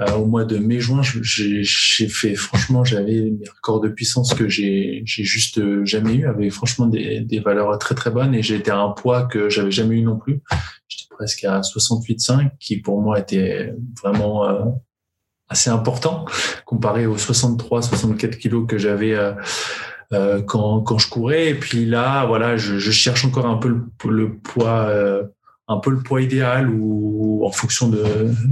[0.00, 2.34] euh, au mois de mai-juin, j'ai fait.
[2.34, 6.26] Franchement, j'avais des records de puissance que j'ai juste jamais eu.
[6.26, 9.70] Avait franchement des, des valeurs très très bonnes et été à un poids que j'avais
[9.70, 10.40] jamais eu non plus.
[10.88, 14.80] J'étais presque à 68,5, qui pour moi était vraiment
[15.48, 16.24] assez important
[16.64, 19.16] comparé aux 63-64 kilos que j'avais
[20.12, 21.48] euh, quand, quand je courais.
[21.48, 25.22] Et puis là, voilà, je, je cherche encore un peu le, le poids, euh,
[25.68, 28.04] un peu le poids idéal ou en fonction de,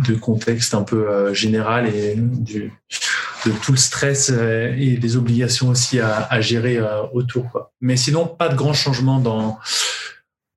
[0.07, 2.73] de contexte un peu euh, général et du,
[3.47, 6.81] de tout le stress et des obligations aussi à, à gérer
[7.12, 7.51] autour.
[7.51, 7.73] Quoi.
[7.81, 9.59] Mais sinon, pas de grands changements dans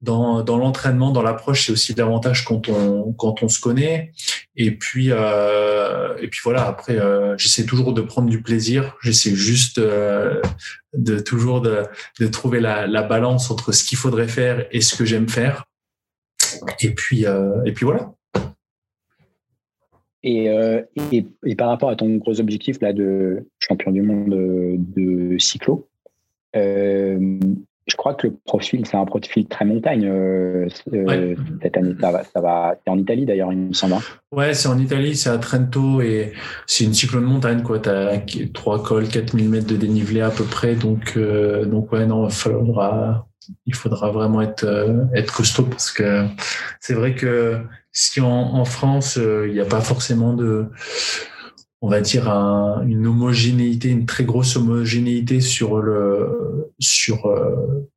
[0.01, 4.11] dans, l'entraînement, dans l'approche, c'est aussi l'avantage quand on quand on se connaît.
[4.55, 6.65] Et puis euh, et puis voilà.
[6.67, 8.97] Après, euh, j'essaie toujours de prendre du plaisir.
[9.01, 10.41] J'essaie juste euh,
[10.93, 11.87] de toujours de,
[12.31, 15.65] trouver la, la balance entre ce qu'il faudrait faire et ce que j'aime faire.
[16.81, 17.25] Et puis
[17.65, 18.13] et puis voilà.
[20.23, 20.49] Et,
[21.11, 25.87] et, par rapport à ton gros objectif là de champion du monde de, de cyclo,
[27.87, 31.95] je crois que le profil, c'est un profil très montagne euh, euh, cette année.
[31.99, 32.75] Ça va, ça va.
[32.83, 33.93] C'est en Italie d'ailleurs, il me semble.
[33.93, 34.01] Hein.
[34.31, 36.33] Ouais, c'est en Italie, c'est à Trento et
[36.67, 37.79] c'est une cyclone montagne quoi.
[37.79, 38.19] T'as
[38.53, 42.33] trois cols, 4000 mètres de dénivelé à peu près, donc euh, donc ouais non, il
[42.33, 43.27] faudra
[43.65, 46.25] il faudra vraiment être être costaud parce que
[46.79, 47.57] c'est vrai que
[47.91, 50.67] si en, en France il n'y a pas forcément de
[51.81, 57.89] on va dire une homogénéité, une très grosse homogénéité sur le sur euh,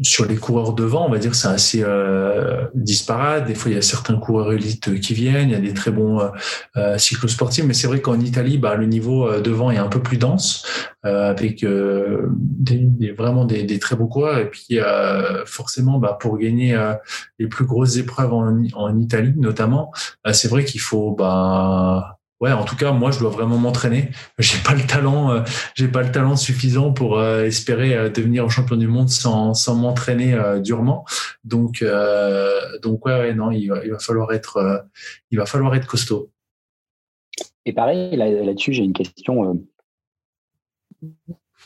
[0.00, 3.46] sur les coureurs devant, on va dire c'est assez euh, disparate.
[3.46, 5.90] Des fois, il y a certains coureurs élites qui viennent, il y a des très
[5.90, 6.28] bons euh,
[6.76, 10.00] euh cyclosportifs, mais c'est vrai qu'en Italie, bah, le niveau euh, devant est un peu
[10.00, 10.64] plus dense,
[11.04, 14.38] euh, avec des, vraiment des, très beaux coureurs.
[14.38, 14.78] Et puis,
[15.44, 16.78] forcément, bah, pour gagner
[17.38, 19.92] les plus grosses épreuves en, en Italie, notamment,
[20.32, 24.10] c'est vrai qu'il faut bah, ouais, en tout cas, moi, je dois vraiment m'entraîner.
[24.38, 25.42] J'ai pas le talent, euh,
[25.76, 29.76] j'ai pas le talent suffisant pour euh, espérer euh, devenir champion du monde sans, sans
[29.76, 31.04] m'entraîner durement.
[31.44, 31.84] Donc,
[32.82, 34.84] donc ouais, non, il va, il va falloir être,
[35.30, 36.30] il va falloir être costaud.
[37.64, 39.62] Et pareil, là-dessus, j'ai une question.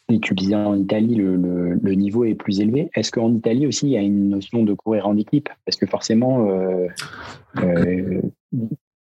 [0.08, 2.90] Et tu disais en Italie, le, le, niveau est plus élevé.
[2.94, 5.48] Est-ce qu'en Italie aussi, il y a une notion de courir en équipe?
[5.64, 6.46] Parce que forcément,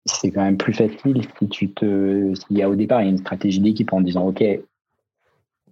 [0.05, 3.07] c'est quand même plus facile si tu te, s'il y a au départ il y
[3.07, 4.43] a une stratégie d'équipe en disant ok,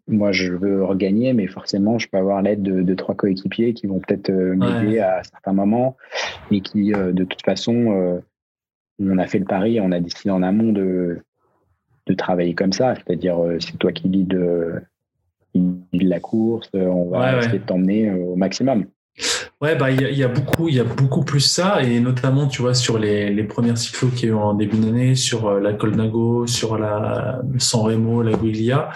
[0.07, 3.99] moi je veux regagner, mais forcément je peux avoir l'aide de, trois coéquipiers qui vont
[3.99, 5.97] peut-être euh, m'aider à certains moments
[6.51, 8.19] et qui euh, de toute façon euh,
[8.99, 11.19] on a fait le pari, on a décidé en amont de,
[12.07, 14.33] de travailler comme ça, c'est-à-dire c'est toi qui lead,
[15.93, 18.85] la course, on va essayer de t'emmener au maximum.
[19.59, 22.61] Ouais, bah il y, a beaucoup, il y a beaucoup plus ça, et notamment, tu
[22.61, 26.45] vois, sur les, les premières cyclos qui ont en début d'année, sur euh, la Colnago,
[26.45, 28.89] sur la San Remo, la Guiglia,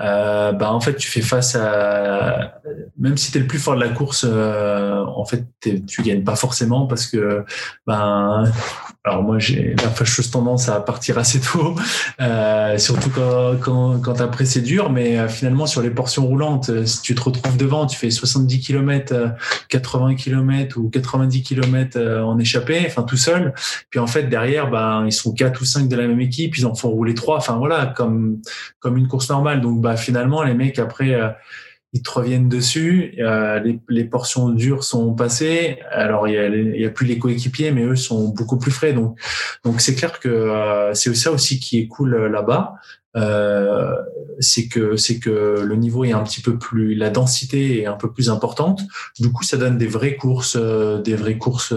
[0.00, 2.60] euh, bah en fait, tu fais face à,
[2.98, 6.24] même si tu es le plus fort de la course, euh, en fait, tu gagnes
[6.24, 7.44] pas forcément parce que,
[7.86, 8.44] ben,
[9.04, 11.74] alors moi j'ai la fâcheuse tendance à partir assez tôt,
[12.20, 16.68] euh, surtout quand, quand, quand après c'est dur, mais euh, finalement sur les portions roulantes,
[16.68, 19.34] euh, si tu te retrouves devant, tu fais 70 km,
[19.68, 23.54] 80 km ou 90 km en échappée, enfin tout seul,
[23.90, 26.64] puis en fait derrière, ben ils sont quatre ou cinq de la même équipe, ils
[26.64, 28.40] en font rouler trois, enfin voilà, comme
[28.78, 29.60] comme une course normale.
[29.60, 31.18] Donc bah finalement les mecs après
[31.92, 33.14] ils te reviennent dessus.
[33.18, 35.78] Euh, les, les, portions dures sont passées.
[35.90, 38.92] Alors il y a, a plus les coéquipiers, mais eux sont beaucoup plus frais.
[38.92, 39.18] Donc
[39.64, 42.74] donc c'est clair que euh, c'est ça aussi qui est cool euh, là-bas.
[43.14, 43.94] Euh,
[44.40, 47.96] c'est que c'est que le niveau est un petit peu plus, la densité est un
[47.96, 48.80] peu plus importante.
[49.20, 51.74] Du coup, ça donne des vraies courses, euh, des vraies courses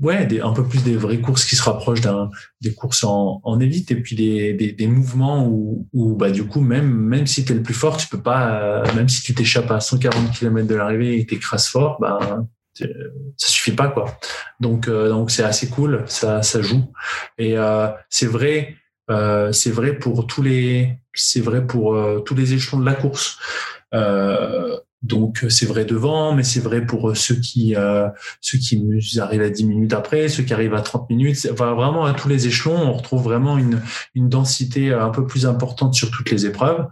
[0.00, 3.40] ouais, des, un peu plus des vraies courses qui se rapprochent d'un, des courses en,
[3.42, 7.26] en élite et puis des, des, des mouvements où, où, bah, du coup, même, même
[7.26, 9.80] si tu es le plus fort, tu peux pas, euh, même si tu t'échappes à
[9.80, 14.18] 140 km de l'arrivée et t'écrases fort, bah, ça suffit pas, quoi.
[14.60, 16.92] Donc, euh, donc c'est assez cool, ça, ça joue.
[17.38, 18.76] Et euh, c'est vrai,
[19.10, 23.38] euh, c'est vrai pour tous les, c'est vrai pour tous les échelons de la course.
[25.02, 28.08] Euh, donc euh, c'est vrai devant, mais c'est vrai pour euh, ceux qui euh,
[28.40, 28.78] ceux qui
[29.18, 31.48] arrivent à 10 minutes après, ceux qui arrivent à 30 minutes.
[31.52, 33.80] Enfin, vraiment à tous les échelons, on retrouve vraiment une,
[34.14, 36.86] une densité un peu plus importante sur toutes les épreuves,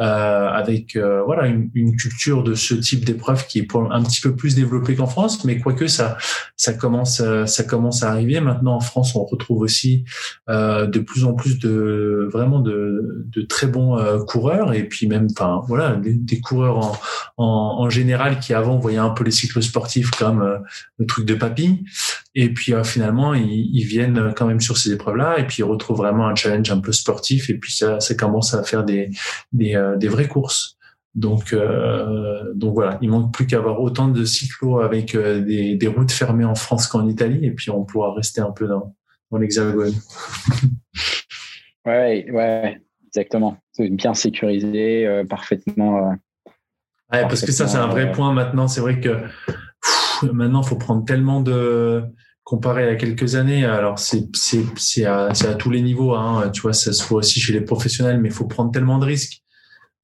[0.00, 4.34] euh, avec voilà une, une, culture de ce type d'épreuve qui est un petit peu
[4.34, 6.16] plus développée qu'en France, mais quoique ça
[6.56, 8.40] ça commence ça commence à arriver.
[8.40, 10.04] Maintenant en France, on retrouve aussi
[10.48, 15.62] de plus en plus de vraiment de, de très bons coureurs et puis même enfin
[15.68, 16.92] voilà des, des coureurs en,
[17.36, 20.58] en en, général qui avant voyaient un peu les cycles sportifs comme euh,
[20.98, 21.84] le truc de papy.
[22.34, 25.98] Et puis euh, finalement, ils, viennent quand même sur ces épreuves-là et puis ils retrouvent
[25.98, 29.10] vraiment un challenge un peu sportif et puis ça, commence à faire des,
[29.52, 30.78] des, euh, vraies courses.
[31.14, 31.54] Donc,
[32.54, 36.46] donc voilà, il manque plus qu'à avoir autant de cyclos avec des, des, routes fermées
[36.46, 38.96] en France qu'en Italie, et puis on pourra rester un peu dans,
[39.30, 39.92] dans l'hexagone.
[41.84, 43.58] ouais, ouais, exactement.
[43.78, 46.14] Bien sécurisé, parfaitement
[47.12, 48.68] Ouais, parce que ça, c'est un vrai point maintenant.
[48.68, 49.18] C'est vrai que
[50.32, 52.02] maintenant, il faut prendre tellement de
[52.44, 53.64] comparé à quelques années.
[53.64, 56.14] Alors, c'est c'est c'est à, à tous les niveaux.
[56.14, 56.50] Hein.
[56.52, 59.06] Tu vois, ça se voit aussi chez les professionnels, mais il faut prendre tellement de
[59.06, 59.42] risques.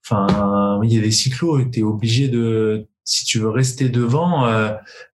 [0.05, 4.47] Enfin, il y a des cyclos, tu es obligé de si tu veux rester devant,
[4.47, 4.71] euh,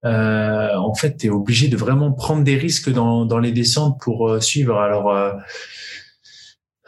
[0.06, 4.00] euh, en fait, tu es obligé de vraiment prendre des risques dans, dans les descentes
[4.00, 4.78] pour euh, suivre.
[4.78, 5.34] Alors, euh,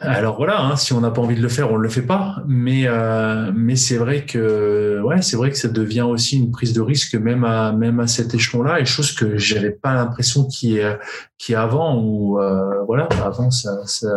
[0.06, 2.42] alors voilà, hein, si on n'a pas envie de le faire, on le fait pas.
[2.46, 6.72] Mais euh, mais c'est vrai que ouais, c'est vrai que ça devient aussi une prise
[6.72, 10.78] de risque même à même à cet échelon-là, et chose que j'avais pas l'impression qui
[10.78, 10.98] est
[11.38, 14.08] qui avant ou euh, voilà avant ça, ça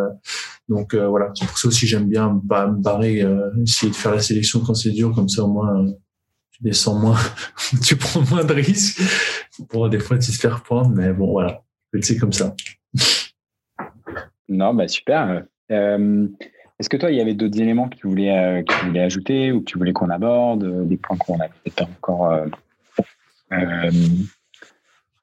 [0.69, 1.31] donc euh, voilà.
[1.35, 3.25] C'est pour ça aussi j'aime bien me barrer
[3.63, 5.85] essayer de faire la sélection quand c'est dur comme ça au moins
[6.51, 7.17] tu descends moins
[7.83, 9.01] tu prends moins de risques.
[9.69, 11.61] Pour des fois tu te faire prendre mais bon voilà.
[12.01, 12.53] C'est comme ça.
[14.49, 15.29] Non bah super.
[15.29, 18.85] euh, est-ce que toi, il y avait d'autres éléments que tu voulais, euh, que tu
[18.85, 21.83] voulais ajouter ou que tu voulais qu'on aborde, euh, des points qu'on n'a peut-être pas
[21.83, 22.31] encore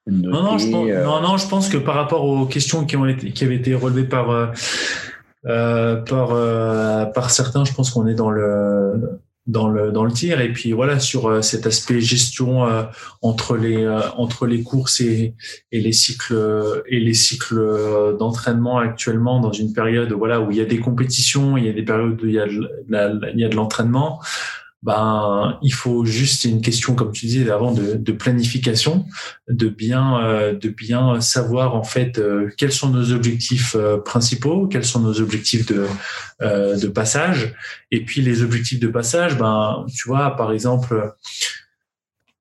[0.07, 3.07] non, non, je pense, non, non, je pense que par rapport aux questions qui, ont
[3.07, 4.51] été, qui avaient été relevées par,
[5.43, 10.41] par, par certains, je pense qu'on est dans le, dans le dans le tir.
[10.41, 12.83] Et puis voilà sur euh, cet aspect gestion euh,
[13.21, 15.35] entre les euh, entre les courses et,
[15.71, 20.61] et les cycles et les cycles d'entraînement actuellement dans une période voilà où il y
[20.61, 23.43] a des compétitions il y a des périodes où il y a de, il y
[23.43, 24.21] a de l'entraînement
[24.85, 29.05] ben il faut juste une question comme tu disais avant de, de planification,
[29.49, 34.67] de bien euh, de bien savoir en fait euh, quels sont nos objectifs euh, principaux,
[34.67, 35.87] quels sont nos objectifs de
[36.41, 37.55] de passage,
[37.91, 41.15] et puis les objectifs de passage, ben tu vois par exemple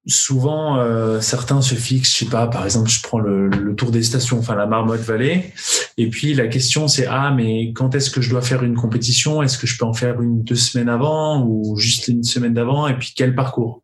[0.07, 3.91] souvent euh, certains se fixent, je sais pas, par exemple, je prends le, le tour
[3.91, 5.53] des stations, enfin la Marmotte Vallée,
[5.97, 9.43] et puis la question c'est ah mais quand est-ce que je dois faire une compétition?
[9.43, 12.87] Est-ce que je peux en faire une deux semaines avant ou juste une semaine d'avant?
[12.87, 13.83] Et puis quel parcours?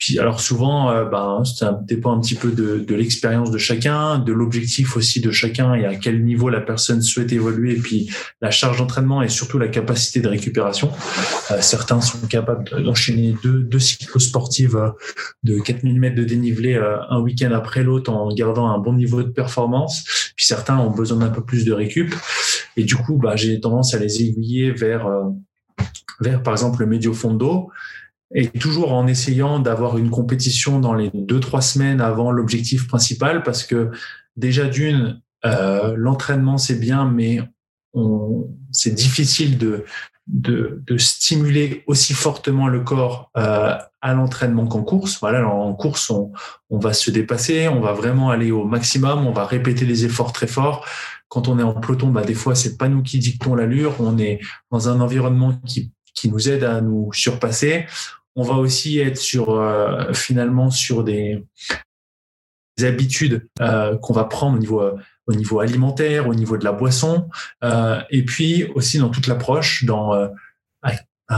[0.00, 4.18] Puis alors souvent, euh, ben, ça dépend un petit peu de, de l'expérience de chacun,
[4.18, 8.10] de l'objectif aussi de chacun et à quel niveau la personne souhaite évoluer, et puis
[8.40, 10.90] la charge d'entraînement et surtout la capacité de récupération.
[11.50, 14.88] Euh, certains sont capables d'enchaîner deux, deux cycles sportifs euh,
[15.42, 19.22] de 4000 mètres de dénivelé euh, un week-end après l'autre en gardant un bon niveau
[19.22, 20.32] de performance.
[20.34, 22.14] Puis certains ont besoin d'un peu plus de récup.
[22.78, 25.06] Et du coup, bah, j'ai tendance à les aiguiller vers,
[26.20, 27.70] vers par exemple le médio fondo
[28.34, 33.42] et toujours en essayant d'avoir une compétition dans les deux trois semaines avant l'objectif principal
[33.42, 33.90] parce que
[34.36, 37.40] déjà d'une euh, l'entraînement c'est bien mais
[38.70, 39.84] c'est difficile de,
[40.26, 45.18] de, de stimuler aussi fortement le corps euh, à l'entraînement qu'en course.
[45.20, 46.32] Voilà, en course, on,
[46.70, 50.32] on va se dépasser, on va vraiment aller au maximum, on va répéter les efforts
[50.32, 50.86] très forts.
[51.28, 54.18] Quand on est en peloton, bah, des fois, c'est pas nous qui dictons l'allure, on
[54.18, 57.86] est dans un environnement qui, qui nous aide à nous surpasser
[58.36, 61.44] on va aussi être sur euh, finalement sur des,
[62.82, 64.82] habitudes euh, qu'on va prendre au niveau
[65.26, 67.28] au niveau alimentaire, au niveau de la boisson,
[67.62, 70.28] euh, et puis aussi dans toute l'approche, dans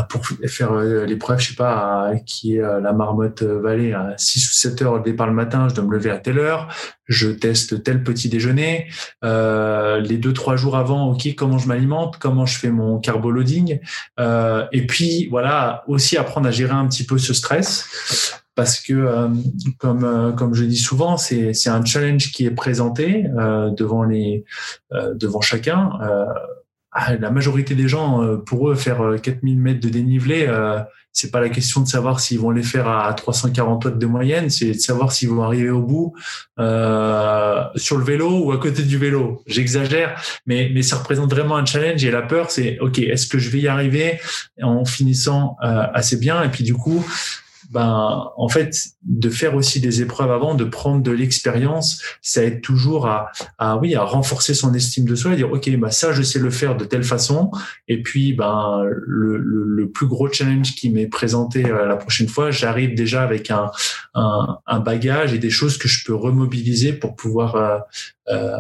[0.09, 4.15] pour faire euh, l'épreuve, je sais pas, qui est euh, la marmotte euh, vallée à
[4.17, 6.69] 6 ou 7 heures au départ le matin, je dois me lever à telle heure,
[7.09, 8.87] je teste tel petit déjeuner,
[9.23, 13.31] euh, les deux trois jours avant, ok, comment je m'alimente, comment je fais mon carbo
[13.31, 13.81] loading,
[14.19, 18.95] euh, et puis voilà, aussi apprendre à gérer un petit peu ce stress, parce que
[18.95, 19.29] euh,
[19.79, 23.25] comme comme je dis souvent, c'est c'est un challenge qui est présenté
[23.77, 24.45] devant les
[24.91, 25.91] devant chacun
[26.95, 30.79] ah, la majorité des gens, euh, pour eux, faire 4000 euh, mètres de dénivelé, euh,
[31.11, 34.51] c'est pas la question de savoir s'ils vont les faire à 340 watts de moyenne,
[34.51, 36.15] c'est de savoir s'ils vont arriver au bout
[36.59, 39.43] euh, sur le vélo ou à côté du vélo.
[39.47, 43.39] J'exagère, mais mais ça représente vraiment un challenge et la peur, c'est ok, est-ce que
[43.39, 44.21] je vais y arriver
[44.63, 46.43] en finissant assez bien?
[46.43, 47.05] Et puis du coup,
[47.73, 52.61] ben, en fait, de faire aussi des épreuves avant, de prendre de l'expérience, ça aide
[52.61, 56.13] toujours à, à, oui, à renforcer son estime de soi et dire, OK, bah, ça,
[56.13, 57.51] je sais le faire de telle façon.
[57.89, 62.51] Et puis, ben, le, le, plus gros challenge qui m'est présenté euh, la prochaine fois,
[62.51, 63.71] j'arrive déjà avec un,
[64.15, 67.79] un, un, bagage et des choses que je peux remobiliser pour pouvoir, euh,
[68.29, 68.57] euh,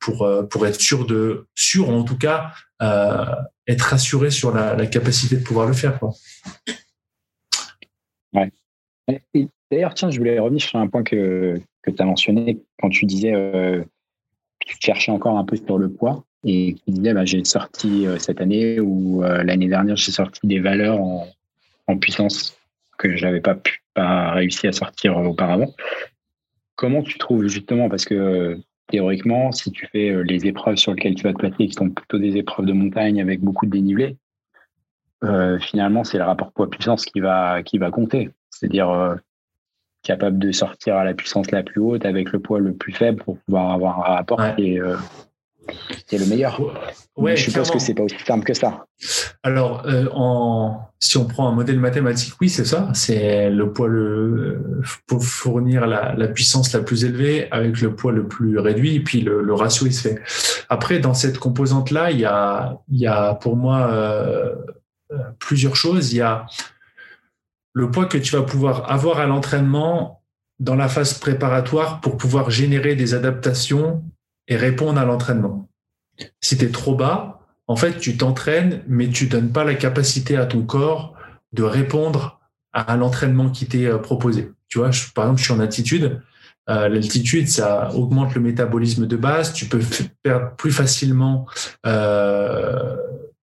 [0.00, 2.50] pour, euh, pour être sûr de, sûr, en tout cas,
[2.82, 3.24] euh,
[3.66, 6.12] être rassuré sur la, la capacité de pouvoir le faire, quoi.
[9.70, 13.06] D'ailleurs, tiens, je voulais revenir sur un point que, que tu as mentionné quand tu
[13.06, 17.24] disais euh, que tu cherchais encore un peu sur le poids et tu disais bah,
[17.24, 21.26] j'ai sorti euh, cette année ou euh, l'année dernière, j'ai sorti des valeurs en,
[21.86, 22.56] en puissance
[22.98, 25.74] que je n'avais pas, pu, pas réussi à sortir auparavant.
[26.76, 31.24] Comment tu trouves justement, parce que théoriquement, si tu fais les épreuves sur lesquelles tu
[31.24, 34.16] vas te placer, qui sont plutôt des épreuves de montagne avec beaucoup de dénivelé,
[35.60, 38.30] finalement, c'est le rapport poids-puissance qui va, qui va compter.
[38.58, 39.14] C'est-à-dire euh,
[40.02, 43.22] capable de sortir à la puissance la plus haute avec le poids le plus faible
[43.22, 44.96] pour pouvoir avoir un rapport qui, est, euh,
[46.12, 46.60] le meilleur.
[47.16, 48.84] Ouais, je suppose que c'est pas aussi simple que ça.
[49.42, 52.90] Alors, en, si on prend un modèle mathématique, oui, c'est ça.
[52.92, 58.12] C'est le poids le, pour fournir la, la, puissance la plus élevée avec le poids
[58.12, 60.20] le plus réduit, et puis le, le ratio il se fait.
[60.68, 63.90] Après, dans cette composante-là, il y a, il y a pour moi
[65.38, 66.12] plusieurs choses.
[66.12, 66.46] Il y a
[67.74, 70.22] le poids que tu vas pouvoir avoir à l'entraînement
[70.60, 74.02] dans la phase préparatoire pour pouvoir générer des adaptations
[74.48, 75.68] et répondre à l'entraînement.
[76.40, 80.36] Si tu es trop bas, en fait, tu t'entraînes, mais tu donnes pas la capacité
[80.36, 81.14] à ton corps
[81.52, 82.40] de répondre
[82.72, 84.52] à l'entraînement qui t'est euh, proposé.
[84.68, 86.20] Tu vois, par exemple, je suis en altitude.
[86.68, 89.52] Euh, l'altitude, ça augmente le métabolisme de base.
[89.52, 89.80] Tu peux
[90.22, 91.46] perdre plus facilement
[91.86, 92.96] euh,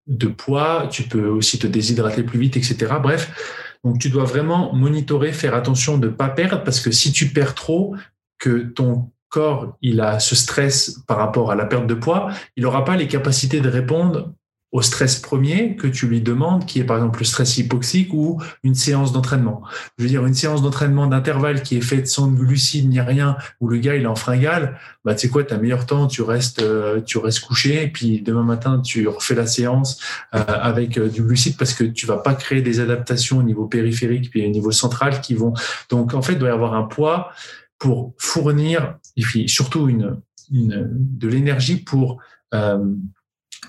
[0.08, 2.94] de poids, tu peux aussi te déshydrater plus vite, etc.
[3.02, 7.12] Bref, donc tu dois vraiment monitorer, faire attention de ne pas perdre, parce que si
[7.12, 7.96] tu perds trop,
[8.38, 12.64] que ton corps il a ce stress par rapport à la perte de poids, il
[12.64, 14.34] n'aura pas les capacités de répondre
[14.72, 18.42] au stress premier que tu lui demandes, qui est par exemple le stress hypoxique ou
[18.64, 19.64] une séance d'entraînement.
[19.98, 23.68] Je veux dire, une séance d'entraînement d'intervalle qui est faite sans glucides ni rien, où
[23.68, 26.62] le gars il est en fringale, bah tu sais quoi, t'as meilleur temps, tu restes,
[26.62, 30.00] euh, tu restes couché, et puis demain matin tu refais la séance
[30.34, 33.66] euh, avec euh, du glucide parce que tu vas pas créer des adaptations au niveau
[33.66, 35.54] périphérique puis au niveau central qui vont.
[35.90, 37.32] Donc en fait, il doit y avoir un poids
[37.78, 42.20] pour fournir, et puis surtout une, une de l'énergie pour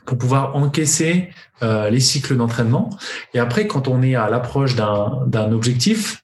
[0.04, 1.30] pour pouvoir encaisser
[1.62, 2.90] euh, les cycles d'entraînement.
[3.34, 6.22] Et après, quand on est à l'approche d'un objectif,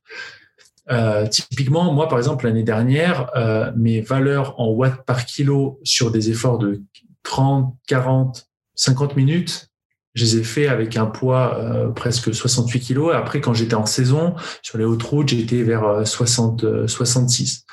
[0.90, 6.10] euh, typiquement, moi, par exemple, l'année dernière, euh, mes valeurs en watts par kilo sur
[6.10, 6.82] des efforts de
[7.24, 9.68] 30, 40, 50 minutes,
[10.14, 13.12] je les ai fait avec un poids euh, presque 68 kilos.
[13.12, 17.66] Et après, quand j'étais en saison, sur les hautes routes, j'étais vers 60, 66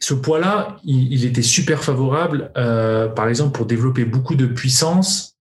[0.00, 5.38] ce poids-là, il, était super favorable, euh, par exemple, pour développer beaucoup de puissance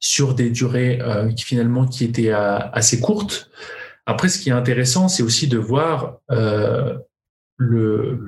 [0.00, 3.50] sur des durées euh, qui finalement qui étaient euh, assez courtes.
[4.06, 6.16] Après, ce qui est intéressant, c'est aussi de voir
[7.58, 8.26] le,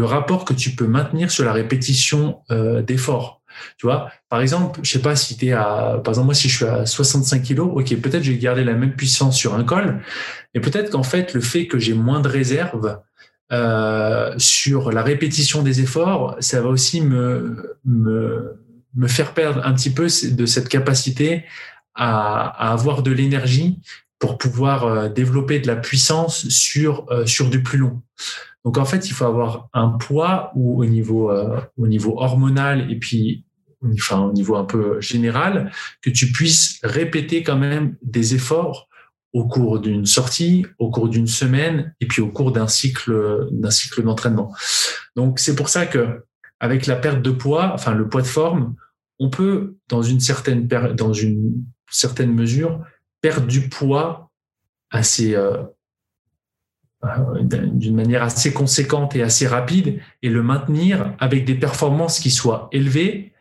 [0.00, 3.40] rapport que tu peux maintenir sur la répétition d'efforts.
[3.78, 3.86] Tu
[4.28, 6.64] par exemple, je sais pas si tu es à, par exemple, moi, si je suis
[6.64, 10.02] à 65 kilos, ok, peut-être je vais garder la même puissance sur un col,
[10.54, 12.98] mais peut-être qu'en fait, le fait que j'ai moins de réserve,
[13.52, 18.58] euh, sur la répétition des efforts, ça va aussi me, me,
[18.94, 21.44] me faire perdre un petit peu de cette capacité
[21.94, 23.80] à, à avoir de l'énergie
[24.18, 28.00] pour pouvoir euh, développer de la puissance sur, euh, sur du plus long.
[28.64, 31.32] Donc en fait, il faut avoir un poids où au niveau,
[31.76, 33.44] au niveau hormonal et puis
[33.94, 38.88] enfin, au niveau un peu général, que tu puisses répéter quand même des efforts
[39.32, 43.70] au cours d'une sortie, au cours d'une semaine, et puis au cours d'un cycle d'un
[43.70, 44.54] cycle d'entraînement.
[45.16, 46.24] Donc c'est pour ça que
[46.60, 48.74] avec la perte de poids, enfin le poids de forme,
[49.18, 52.80] on peut dans une certaine dans une certaine mesure
[53.20, 54.30] perdre du poids
[54.90, 55.62] assez euh,
[57.04, 62.30] euh, d'une manière assez conséquente et assez rapide et le maintenir avec des performances qui
[62.30, 63.32] soient élevées,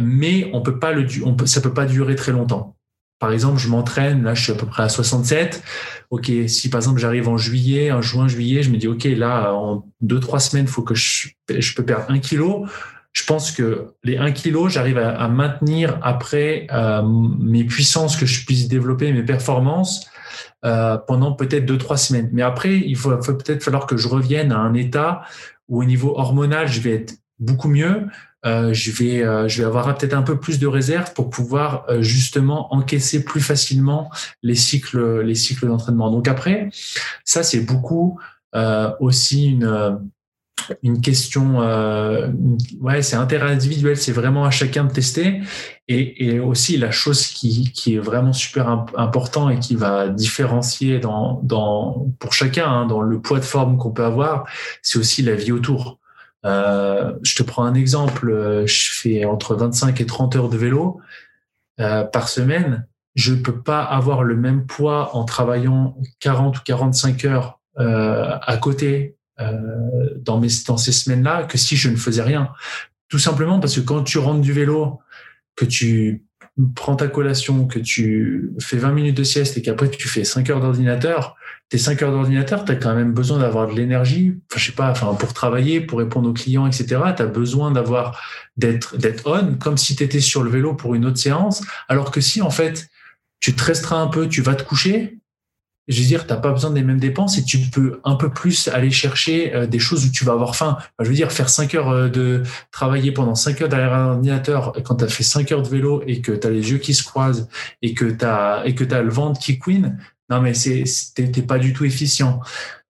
[0.00, 1.06] mais on peut pas le
[1.46, 2.75] ça peut pas durer très longtemps
[3.18, 5.62] par exemple, je m'entraîne, là, je suis à peu près à 67.
[6.10, 9.52] OK, si par exemple, j'arrive en juillet, en juin, juillet, je me dis, OK, là,
[9.54, 12.66] en deux, trois semaines, il faut que je, je peux perdre un kilo.
[13.12, 18.44] Je pense que les 1 kilo, j'arrive à, maintenir après euh, mes puissances que je
[18.44, 20.06] puisse développer, mes performances
[20.66, 22.28] euh, pendant peut-être deux, trois semaines.
[22.34, 25.22] Mais après, il faut peut-être falloir que je revienne à un état
[25.66, 28.06] où au niveau hormonal, je vais être beaucoup mieux,
[28.46, 31.84] euh, je vais euh, je vais avoir peut-être un peu plus de réserve pour pouvoir
[31.88, 34.10] euh, justement encaisser plus facilement
[34.42, 36.10] les cycles les cycles d'entraînement.
[36.10, 36.70] Donc après,
[37.24, 38.18] ça c'est beaucoup
[39.00, 40.00] aussi une
[40.82, 41.58] une question,
[42.80, 45.42] ouais, c'est interindividuel, c'est vraiment à chacun de tester.
[45.88, 50.98] Et, et aussi la chose qui, qui est vraiment super important et qui va différencier
[50.98, 54.48] dans, dans pour chacun, hein, dans le poids de forme qu'on peut avoir,
[54.82, 56.00] c'est aussi la vie autour.
[56.46, 60.56] Euh, je te prends un exemple, euh, je fais entre 25 et 30 heures de
[60.56, 61.00] vélo
[61.80, 62.86] euh, par semaine.
[63.14, 68.56] Je ne peux pas avoir le même poids en travaillant 40 ou 45 heures à
[68.56, 72.52] côté dans, dans ces semaines-là que si je ne faisais rien.
[73.08, 75.00] Tout simplement parce que quand tu rentres du vélo,
[75.56, 76.24] que tu
[76.74, 80.48] prends ta collation, que tu fais 20 minutes de sieste et qu'après tu fais 5
[80.50, 81.36] heures d'ordinateur,
[81.68, 84.72] tes 5 heures d'ordinateur, tu as quand même besoin d'avoir de l'énergie, enfin, je sais
[84.72, 87.00] pas, enfin, pour travailler, pour répondre aux clients, etc.
[87.16, 88.20] Tu as besoin d'avoir,
[88.56, 91.62] d'être, d'être on, comme si tu étais sur le vélo pour une autre séance.
[91.88, 92.88] Alors que si, en fait,
[93.40, 95.18] tu te restreins un peu, tu vas te coucher,
[95.88, 98.30] je veux dire, tu n'as pas besoin des mêmes dépenses et tu peux un peu
[98.30, 100.78] plus aller chercher euh, des choses où tu vas avoir faim.
[101.00, 102.42] je veux dire, faire 5 heures euh, de
[102.72, 106.02] travailler pendant 5 heures derrière un ordinateur quand tu as fait 5 heures de vélo
[106.06, 107.48] et que tu as les yeux qui se croisent
[107.82, 109.96] et que tu as, et que as le ventre qui queen,
[110.30, 112.40] non mais t'es pas du tout efficient.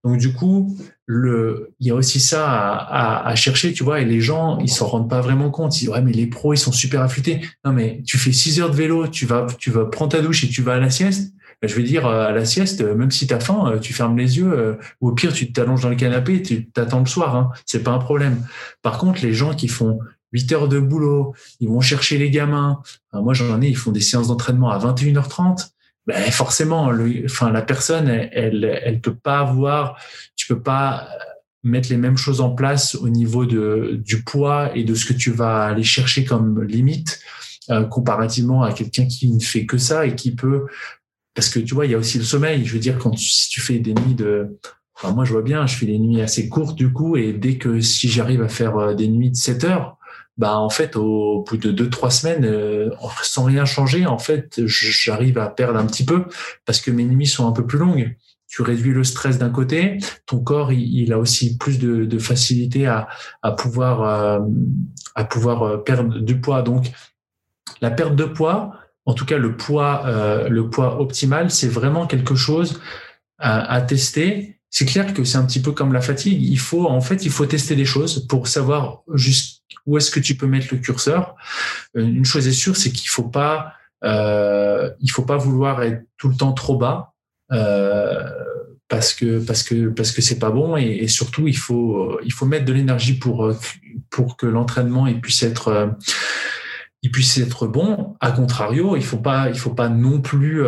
[0.04, 0.76] Donc du coup,
[1.06, 4.68] le, il y a aussi ça à, à, chercher, tu vois, et les gens, ils
[4.68, 5.76] s'en rendent pas vraiment compte.
[5.76, 7.40] Ils disent, ouais, mais les pros, ils sont super affûtés.
[7.64, 10.44] Non, mais tu fais 6 heures de vélo, tu vas, tu vas prendre ta douche
[10.44, 11.32] et tu vas à la sieste.
[11.62, 13.78] Ben, je veux dire, euh, à la sieste, euh, même si tu as faim, euh,
[13.78, 17.00] tu fermes les yeux, ou au pire, tu t'allonges dans le canapé et tu t'attends
[17.00, 17.34] le soir.
[17.34, 17.50] Hein.
[17.64, 18.44] C'est pas un problème.
[18.82, 19.98] Par contre, les gens qui font
[20.32, 22.82] 8 heures de boulot, ils vont chercher les gamins.
[23.12, 25.70] moi, j'en ai, ils font des séances d'entraînement à 21h30
[26.06, 30.00] ben forcément, le, enfin la personne, elle, elle, peut pas avoir,
[30.36, 31.08] tu peux pas
[31.64, 35.12] mettre les mêmes choses en place au niveau de du poids et de ce que
[35.12, 37.20] tu vas aller chercher comme limite
[37.70, 40.66] euh, comparativement à quelqu'un qui ne fait que ça et qui peut
[41.34, 42.64] parce que tu vois il y a aussi le sommeil.
[42.64, 44.56] Je veux dire quand tu, si tu fais des nuits de
[44.94, 47.58] enfin moi je vois bien je fais des nuits assez courtes du coup et dès
[47.58, 49.95] que si j'arrive à faire euh, des nuits de 7 heures
[50.36, 52.90] bah en fait au bout de deux trois semaines euh,
[53.22, 56.26] sans rien changer en fait j'arrive à perdre un petit peu
[56.66, 58.16] parce que mes nuits sont un peu plus longues.
[58.48, 63.08] Tu réduis le stress d'un côté ton corps il, a aussi plus de, facilité à,
[63.42, 64.40] à pouvoir euh,
[65.14, 66.62] à pouvoir euh, perdre du poids.
[66.62, 66.92] Donc
[67.80, 68.72] la perte de poids
[69.06, 70.04] en tout cas le poids
[70.48, 72.80] le poids optimal c'est vraiment quelque chose
[73.38, 74.60] à, à tester.
[74.68, 76.42] C'est clair que c'est un petit peu comme la fatigue.
[76.42, 79.55] Il faut, en fait, il faut tester des choses pour savoir juste
[79.86, 81.36] où est-ce que tu peux mettre le curseur?
[81.96, 86.02] Euh, une chose est sûre, c'est qu'il faut pas, euh, il faut pas vouloir être
[86.18, 87.12] tout le temps trop bas.
[87.52, 88.28] Euh,
[88.88, 89.64] parce que parce
[90.12, 93.56] que c'est pas bon et, surtout il faut mettre de l'énergie pour
[94.36, 95.96] que l'entraînement puisse être
[97.02, 98.16] il puisse être bon.
[98.20, 100.62] À contrario, il faut pas faut pas non plus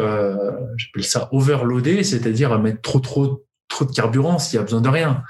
[0.77, 4.89] j'appelle ça overloader, c'est-à-dire mettre trop trop trop de carburant s'il y a besoin de
[4.89, 5.23] rien.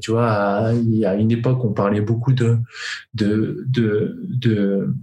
[0.00, 2.58] Tu vois, a une époque, on parlait beaucoup de,
[3.14, 4.94] de, de,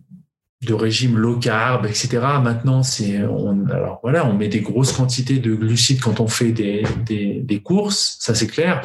[0.61, 2.19] de, régime low carb, etc.
[2.41, 6.51] Maintenant, c'est, on, alors voilà, on met des grosses quantités de glucides quand on fait
[6.51, 8.81] des, des, des courses, ça c'est clair.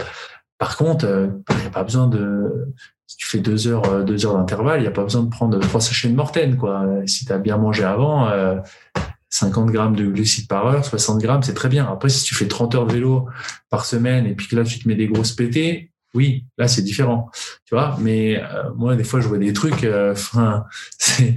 [0.59, 2.72] Par contre, euh, il n'y a pas besoin de,
[3.07, 5.28] si tu fais deux heures, euh, deux heures d'intervalle, il n'y a pas besoin de
[5.28, 6.86] prendre trois sachets de mortaine, quoi.
[7.07, 8.57] Si tu as bien mangé avant, euh,
[9.30, 11.86] 50 grammes de glucides par heure, 60 grammes, c'est très bien.
[11.90, 13.28] Après, si tu fais 30 heures de vélo
[13.70, 16.82] par semaine et puis que là, tu te mets des grosses pétées, oui, là, c'est
[16.82, 17.30] différent.
[17.66, 20.64] Tu vois, mais euh, moi, des fois, je vois des trucs, euh, enfin,
[21.14, 21.36] tu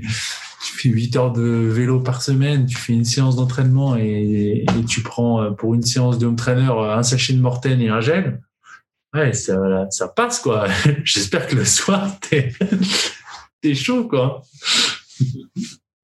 [0.61, 5.03] fais 8 heures de vélo par semaine, tu fais une séance d'entraînement et, et, tu
[5.03, 8.41] prends euh, pour une séance de home trainer un sachet de mortaine et un gel.
[9.13, 10.67] Ouais, ça, ça passe, quoi.
[11.03, 12.09] J'espère que le soir,
[13.61, 14.41] t'es, chaud, quoi.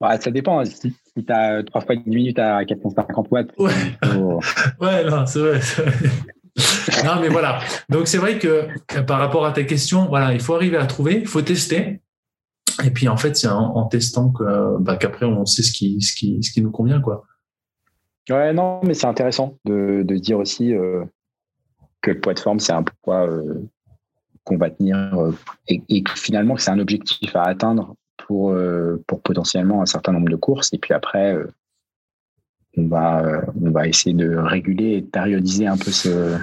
[0.02, 0.66] Ouais, ça dépend.
[0.66, 3.52] Si, tu as 3 fois 10 minutes à 450 watts.
[3.58, 3.72] Ouais,
[4.82, 5.62] ouais non, c'est vrai.
[7.04, 7.60] Non, mais voilà.
[7.90, 8.68] Donc, c'est vrai que
[9.02, 12.02] par rapport à ta question, voilà, il faut arriver à trouver, il faut tester.
[12.84, 16.72] Et puis, en fait, c'est en, testant que, bah, qu'après, on sait ce qui, nous
[16.72, 17.24] convient, quoi.
[18.30, 21.04] Ouais, non, mais c'est intéressant de, dire aussi euh,
[22.02, 23.68] que le poids de forme, c'est un poids euh,
[24.44, 25.32] qu'on va tenir euh,
[25.68, 30.36] et, et, finalement, c'est un objectif à atteindre pour, euh, potentiellement un certain nombre de
[30.36, 30.74] courses.
[30.74, 31.48] Et puis après, euh,
[32.78, 36.38] on, va, euh, on va essayer de réguler et de périodiser un peu ce.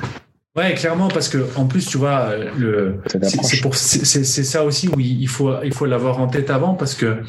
[0.56, 3.00] Ouais, clairement, parce que en plus, tu vois, le
[3.72, 7.22] c'est ça aussi où il faut il faut l'avoir en tête avant parce que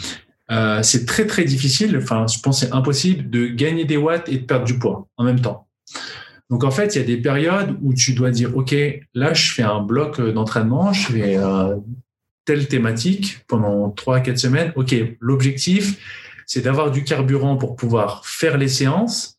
[0.51, 1.97] euh, c'est très très difficile.
[1.97, 5.23] Enfin, je pense c'est impossible de gagner des watts et de perdre du poids en
[5.23, 5.67] même temps.
[6.49, 8.75] Donc en fait, il y a des périodes où tu dois dire, ok,
[9.13, 11.77] là je fais un bloc d'entraînement, je fais euh,
[12.45, 14.73] telle thématique pendant trois à quatre semaines.
[14.75, 15.97] OK, l'objectif,
[16.45, 19.37] c'est d'avoir du carburant pour pouvoir faire les séances,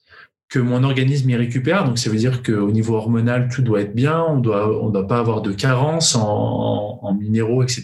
[0.48, 1.84] que mon organisme y récupère.
[1.84, 4.22] Donc, ça veut dire qu'au niveau hormonal, tout doit être bien.
[4.22, 7.82] On doit, on doit pas avoir de carence en, en minéraux, etc.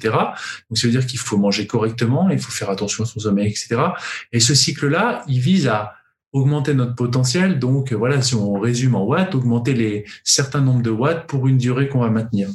[0.69, 3.49] Donc, ça veut dire qu'il faut manger correctement, il faut faire attention à son sommeil,
[3.49, 3.81] etc.
[4.33, 5.95] Et ce cycle-là, il vise à
[6.33, 7.59] augmenter notre potentiel.
[7.59, 11.59] Donc, voilà, si on résume en watts, augmenter les certains nombres de watts pour une
[11.59, 12.49] durée qu'on va maintenir.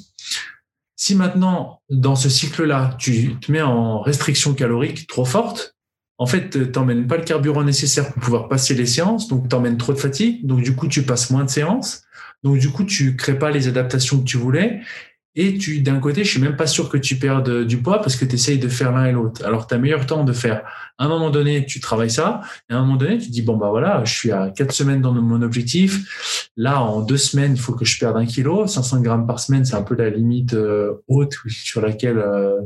[0.96, 5.75] Si maintenant, dans ce cycle-là, tu te mets en restriction calorique trop forte,
[6.18, 9.56] en fait, tu n'emmènes pas le carburant nécessaire pour pouvoir passer les séances, donc tu
[9.56, 12.04] emmènes trop de fatigue, donc du coup, tu passes moins de séances,
[12.44, 14.82] donc du coup, tu crées pas les adaptations que tu voulais,
[15.36, 18.16] et tu, d'un côté, je suis même pas sûr que tu perdes du poids parce
[18.16, 19.46] que tu essayes de faire l'un et l'autre.
[19.46, 20.64] Alors, tu as meilleur temps de faire.
[20.98, 22.42] À un moment donné, tu travailles ça.
[22.70, 25.02] Et à un moment donné, tu dis, bon, bah voilà, je suis à quatre semaines
[25.02, 26.50] dans mon objectif.
[26.56, 28.66] Là, en deux semaines, il faut que je perde un kilo.
[28.66, 32.62] 500 grammes par semaine, c'est un peu la limite euh, haute sur laquelle euh,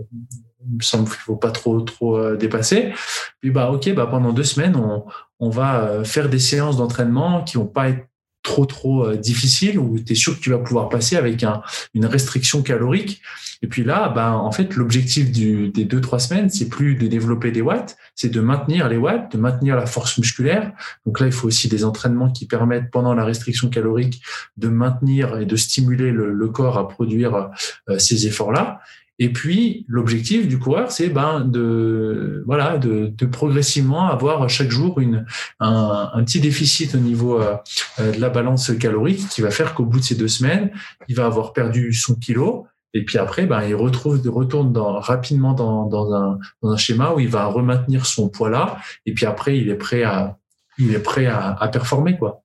[0.69, 2.93] il me semble qu'il faut pas trop, trop euh, dépasser.
[3.41, 5.05] Puis, bah, OK, bah, pendant deux semaines, on,
[5.39, 8.05] on va euh, faire des séances d'entraînement qui vont pas être
[8.49, 11.61] trop trop euh, difficile où tu es sûr que tu vas pouvoir passer avec un,
[11.93, 13.21] une restriction calorique.
[13.61, 17.51] Et puis là, ben, en fait, l'objectif des deux, trois semaines, c'est plus de développer
[17.51, 20.71] des watts, c'est de maintenir les watts, de maintenir la force musculaire.
[21.05, 24.21] Donc là, il faut aussi des entraînements qui permettent, pendant la restriction calorique,
[24.57, 27.49] de maintenir et de stimuler le, le corps à produire
[27.89, 28.79] euh, ces efforts-là.
[29.19, 35.25] Et puis l'objectif du coureur, c'est ben de voilà de, progressivement avoir chaque jour une
[35.59, 37.55] un, petit déficit au niveau euh,
[37.99, 40.71] de la balance calorique qui va faire qu'au bout de ces deux semaines,
[41.07, 42.65] il va avoir perdu son kilo.
[42.95, 47.19] Et puis après, ben, il retrouve, retourne rapidement dans, dans, un, dans un schéma où
[47.19, 48.77] il va remaintenir son poids là.
[49.05, 50.39] Et puis après, il est prêt à,
[50.79, 52.41] il est prêt à, à performer, quoi.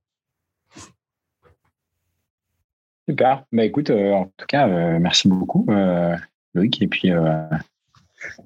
[3.08, 3.44] Super.
[3.52, 5.66] Bah, écoute, euh, en tout cas, euh, merci beaucoup.
[5.68, 6.16] Euh,
[6.54, 6.80] Loïc.
[6.82, 7.42] Et puis, euh,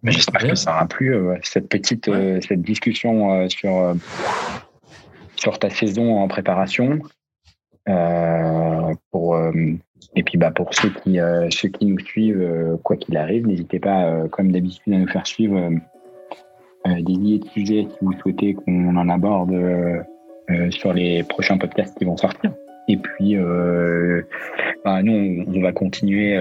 [0.04, 3.94] j'espère que ça aura plu, euh, cette petite euh, cette discussion sur,
[5.36, 6.98] sur ta saison en préparation.
[9.10, 9.38] pour
[10.14, 11.18] Et puis bah pour ceux qui
[11.50, 15.70] ceux qui nous suivent, quoi qu'il arrive, n'hésitez pas, comme d'habitude, à nous faire suivre
[16.86, 19.54] des idées de sujets si vous souhaitez qu'on en aborde
[20.70, 22.52] sur les prochains podcasts qui vont sortir.
[22.88, 23.36] Et puis,
[24.84, 26.36] bah, nous, on, va continuer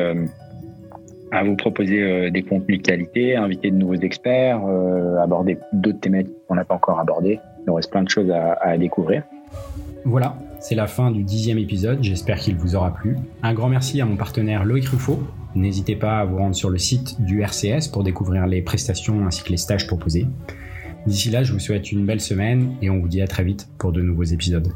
[1.31, 5.99] à vous proposer euh, des contenus de qualité, inviter de nouveaux experts, euh, aborder d'autres
[5.99, 7.39] thématiques qu'on n'a pas encore abordées.
[7.59, 9.23] Il nous reste plein de choses à, à découvrir.
[10.05, 11.99] Voilà, c'est la fin du dixième épisode.
[12.01, 13.17] J'espère qu'il vous aura plu.
[13.43, 15.19] Un grand merci à mon partenaire Loïc Ruffo.
[15.55, 19.43] N'hésitez pas à vous rendre sur le site du RCS pour découvrir les prestations ainsi
[19.43, 20.27] que les stages proposés.
[21.05, 23.67] D'ici là, je vous souhaite une belle semaine et on vous dit à très vite
[23.77, 24.71] pour de nouveaux épisodes.